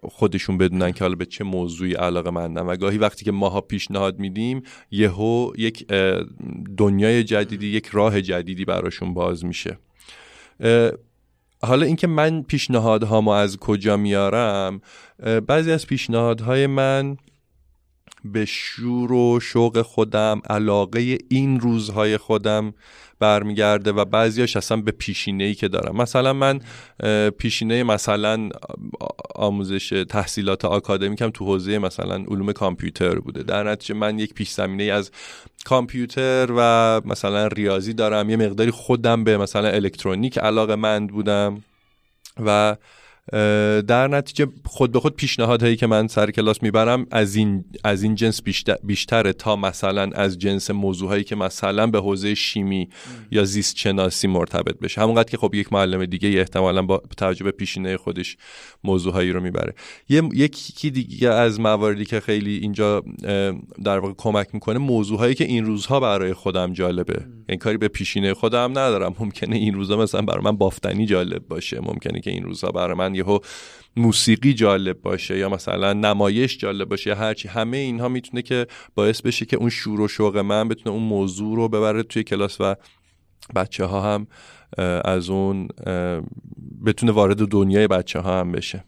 [0.01, 4.19] خودشون بدونن که حالا به چه موضوعی علاقه مندن و گاهی وقتی که ماها پیشنهاد
[4.19, 5.88] میدیم یهو یک
[6.77, 9.77] دنیای جدیدی یک راه جدیدی براشون باز میشه.
[11.61, 14.81] حالا اینکه من پیشنهادهامو از کجا میارم
[15.47, 17.17] بعضی از پیشنهادهای من
[18.26, 22.73] به شور و شوق خودم علاقه این روزهای خودم
[23.19, 25.95] برمیگرده و بعضیاش اصلا به پیشینه ای که دارم.
[25.95, 26.59] مثلا من
[27.30, 28.49] پیشینه مثلا
[29.36, 33.43] آموزش تحصیلات آکادمیکم تو حوزه مثلا علوم کامپیوتر بوده.
[33.43, 35.11] در نتیجه من یک پیش زمینه از
[35.65, 38.30] کامپیوتر و مثلا ریاضی دارم.
[38.30, 41.63] یه مقداری خودم به مثلا الکترونیک علاقه مند بودم
[42.45, 42.76] و
[43.88, 48.15] در نتیجه خود به خود پیشنهادهایی که من سر کلاس می‌برم از این از این
[48.15, 52.89] جنس بیشتر بیشتره تا مثلا از جنس موضوعهایی که مثلا به حوزه شیمی
[53.32, 55.01] یا زیست شناسی مرتبط بشه.
[55.01, 58.38] همونقدر که خب یک معلم دیگه احتمالا با توجه به پیشینه خودش
[58.84, 59.73] موضوعهایی رو می‌بره.
[60.09, 63.03] یکی دیگه از مواردی که خیلی اینجا
[63.84, 67.17] در واقع کمک می‌کنه موضوعهایی که این روزها برای خودم جالبه.
[67.17, 69.15] این یعنی کاری به پیشینه خودم ندارم.
[69.19, 71.80] ممکنه این روزها مثلا برای من بافتنی جالب باشه.
[71.82, 73.39] ممکنه که این روزها برای من یهو
[73.97, 79.22] موسیقی جالب باشه یا مثلا نمایش جالب باشه یا هرچی همه اینها می‌تونه که باعث
[79.22, 82.76] بشه که اون شور و شوق من بتونه اون موضوع رو ببره توی کلاس و
[83.55, 84.28] بچه ها هم
[85.05, 85.68] از اون
[86.86, 88.84] بتونه وارد دنیای بچه ها هم بشه.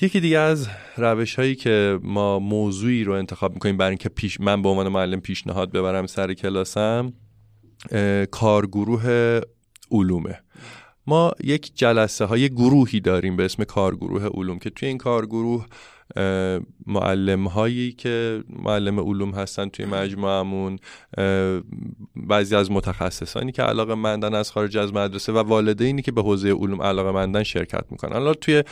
[0.00, 4.62] یکی دیگه از روش هایی که ما موضوعی رو انتخاب می‌کنیم برای اینکه پیش من
[4.62, 7.12] به عنوان معلم پیشنهاد ببرم سر کلاسم
[8.30, 9.40] کارگروه
[9.90, 10.40] علومه.
[11.06, 15.66] ما یک جلسه های گروهی داریم به اسم کارگروه علوم که توی این کارگروه
[16.86, 20.78] معلم هایی که معلم علوم هستن توی مجموعمون
[22.16, 26.48] بعضی از متخصصانی که علاقه مندن از خارج از مدرسه و والدینی که به حوزه
[26.48, 28.12] علوم علاقه مندن شرکت می‌کنن.
[28.12, 28.62] حالا توی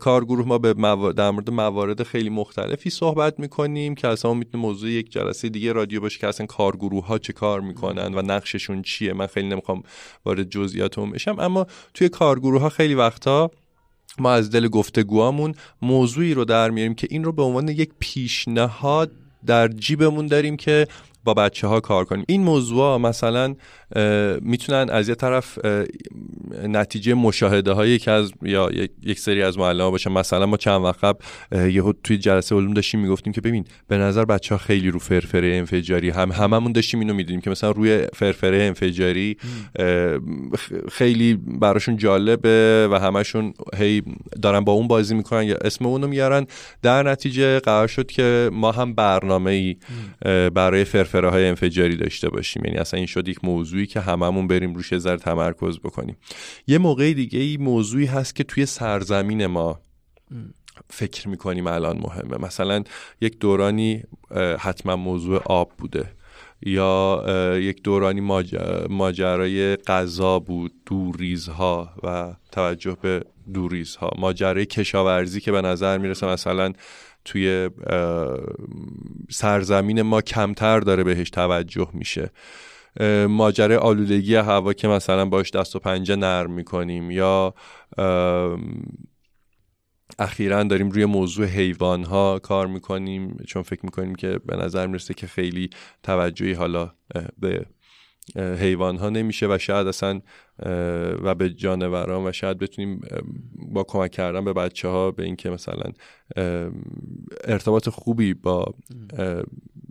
[0.00, 0.72] کارگروه ما به
[1.12, 6.00] در مورد موارد خیلی مختلفی صحبت می‌کنیم که اصلا می‌تونه موضوع یک جلسه دیگه رادیو
[6.00, 9.12] باشه که اصلا کارگروه ها چه کار می‌کنن و نقششون چیه.
[9.12, 9.82] من خیلی نمی‌خوام
[10.24, 13.50] وارد جزئیات بشم اما توی کارگروه ها خیلی وقتا
[14.18, 19.10] ما از دل گفتگوامون موضوعی رو در میاریم که این رو به عنوان یک پیشنهاد
[19.46, 20.88] در جیبمون داریم که
[21.24, 22.24] با بچه ها کار کنیم.
[22.28, 23.54] این موضوع مثلا
[24.40, 25.58] می‌تونن از یه طرف
[26.68, 28.70] نتیجه مشاهده هایی که از یا
[29.02, 30.12] یک سری از معلم باشن.
[30.12, 31.24] مثلا ما چند وقت قبل
[31.70, 35.54] یهو توی جلسه علوم داشتیم می‌گفتیم که ببین به نظر بچه ها خیلی رو فرفره
[35.54, 39.36] انفجاری هم هممون داشتیم اینو می‌دونیم که مثلا روی فرفره انفجاری
[40.92, 44.02] خیلی براشون جالبه و همشون هی
[44.42, 46.46] دارن با اون بازی می‌کنن یا اسم اونو میارن.
[46.82, 49.76] در نتیجه قرار شد که ما هم برنامه ای
[50.50, 52.64] برای فرفره های انفجاری داشته باشیم.
[52.64, 56.16] یعنی اصلا این شد یک موضوعی که هممون بریم روش ذره تمرکز بکنیم.
[56.66, 59.80] یه موقع دیگه ای موضوعی هست که توی سرزمین ما
[60.90, 62.38] فکر می‌کنیم الان مهمه.
[62.38, 62.84] مثلا
[63.20, 64.02] یک دورانی
[64.58, 66.10] حتما موضوع آب بوده.
[66.66, 67.24] یا
[67.60, 68.20] یک دورانی
[68.88, 74.10] ماجرای غذا بود دوریزها و توجه به دوریزها.
[74.18, 76.72] ماجرای کشاورزی که به نظر می‌رسه مثلا
[77.24, 77.70] توی
[79.30, 82.30] سرزمین ما کمتر داره بهش توجه میشه.
[83.28, 87.54] ماجرای آلودگی هوا که مثلا باش دست و پنجه نرم می‌کنیم یا
[90.18, 93.36] اخیرا داریم روی موضوع حیوان ها کار می‌کنیم.
[93.46, 95.70] چون فکر می‌کنیم که به نظر می‌رسه که خیلی
[96.02, 96.92] توجهی حالا
[97.38, 97.66] به
[98.36, 100.20] حیوان ها نمیشه و شاید اصلا
[101.22, 103.00] و به جانوران و شاید بتونیم
[103.56, 105.92] با کمک کردن به بچه ها به اینکه مثلا
[107.44, 108.74] ارتباط خوبی با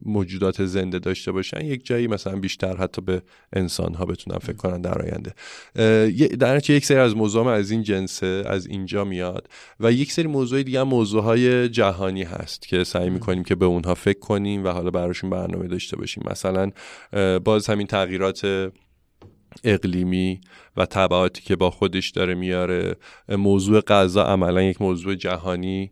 [0.06, 3.22] موجودات زنده داشته باشن یک جایی مثلا بیشتر حتی به
[3.54, 5.34] انسان ها بتونن فکر کنن در آینده.
[6.36, 9.50] در یک سری از موضوع از این جنسه از اینجا میاد
[9.80, 13.94] و یک سری موضوع دیگه موضوع های جهانی هست که سعی می‌کنیم که به اونها
[13.94, 16.24] فکر کنیم و حالا براشون برنامه داشته باشیم.
[16.32, 16.72] مثلا
[17.40, 18.72] باز همین تغییرات
[19.64, 20.42] اقلیمی
[20.78, 22.96] و تبعاتی که با خودش داره میاره
[23.30, 25.92] موضوع غذا عملا یک موضوع جهانی.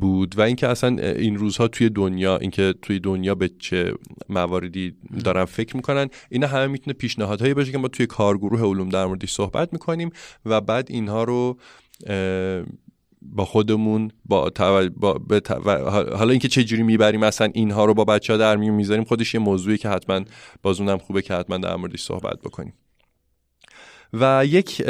[0.00, 3.94] بود و اینکه اصلا این روزها توی دنیا اینکه توی دنیا به چه
[4.28, 4.94] مواردی
[5.24, 9.32] دارن فکر می‌کنن اینا همه می‌تونه پیشنهادهایی باشه که ما توی کارگروه علوم در موردش
[9.32, 10.10] صحبت می‌کنیم
[10.44, 11.58] و بعد اینها رو
[13.22, 14.50] با خودمون با,
[14.96, 15.20] با...
[16.16, 19.34] حالا اینکه چه جوری می‌بریم مثلا اینها رو با بچه ها در میون می‌ذاریم خودش
[19.34, 20.20] یه موضوعی که حتما
[20.62, 22.72] بازونم خوبه که حتما در موردش صحبت بکنیم.
[24.20, 24.82] و یک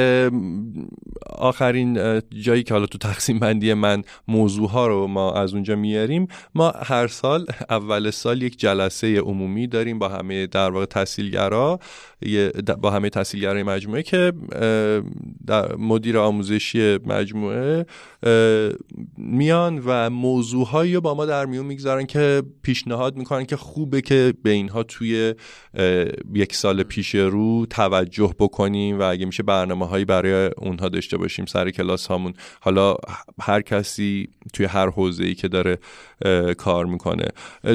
[1.37, 6.29] آخرین جایی که حالا تو تقسیم بندی من موضوع ها رو ما از اونجا میاریم
[6.55, 11.79] ما هر سال اول سال یک جلسه عمومی داریم با همه در واقع تحصیلگرا
[12.81, 14.33] با همه تحصیلگرای مجموعه که
[15.79, 17.87] مدیر آموزشی مجموعه
[19.19, 24.35] میان و موضوعهایی رو با ما در میون می‌گذارن که پیشنهاد می‌کنن که خوبه که
[24.43, 25.35] به اینها توی
[26.35, 31.47] یک سال پیش رو توجه بکنیم و اگه میشه برنامه هایی برای اونها داشته باشیم
[31.47, 32.35] سر کلاس هامون.
[32.61, 32.97] حالا
[33.41, 35.79] هر کسی توی هر حوزه ای که داره
[36.55, 37.29] کار می‌کنه.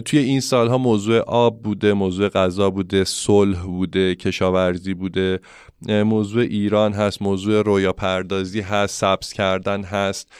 [0.05, 5.39] توی این سالها موضوع آب بوده موضوع غذا بوده صلح بوده کشاورزی بوده.
[5.87, 10.31] موضوع ایران هست موضوع رویا پردازی هست سبز کردن هست.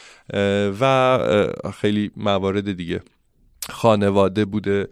[0.80, 1.18] و
[1.80, 3.00] خیلی موارد دیگه.
[3.68, 4.88] خانواده بوده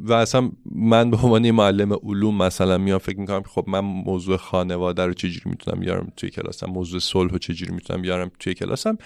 [0.00, 5.06] و اصلا من به عنوان معلم علوم مثلا میام فکر می‌کنم خب من موضوع خانواده
[5.06, 8.98] رو چجوری می‌تونم بیارم توی کلاسم موضوع صلح رو چجوری می‌تونم بیارم توی کلاسم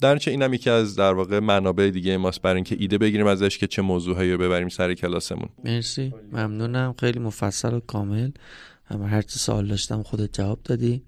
[0.00, 3.58] در چه اینم یکی از در واقع منابع دیگه ماست برای اینکه ایده بگیریم ازش
[3.58, 5.48] که چه موضوعهایی رو ببریم سر کلاسمون.
[5.64, 6.14] مرسی.
[6.32, 6.94] ممنونم.
[7.00, 8.30] خیلی مفصل و کامل.
[8.84, 11.02] هم هر چی سوال داشتم خودت جواب دادی.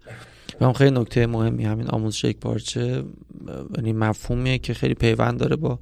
[0.61, 3.05] و هم خیلی نکته مهمی همین آموزش یک پارچه.
[3.77, 5.79] یعنی مفهومیه که خیلی پیوند داره با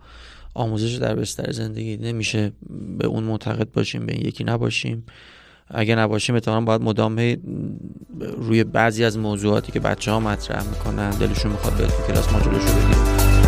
[0.58, 2.52] آموزش در بستر زندگی نمیشه
[2.98, 5.04] به اون معتقد باشیم به این یکی نباشیم.
[5.70, 7.36] اگه نباشیم اتفاقا باید مدام
[8.36, 12.40] روی بعضی از موضوعاتی که بچه ها مطرح می‌کنن دلشون می‌خواد به تو کلاس ما
[12.40, 13.47] جلوشو بگیریم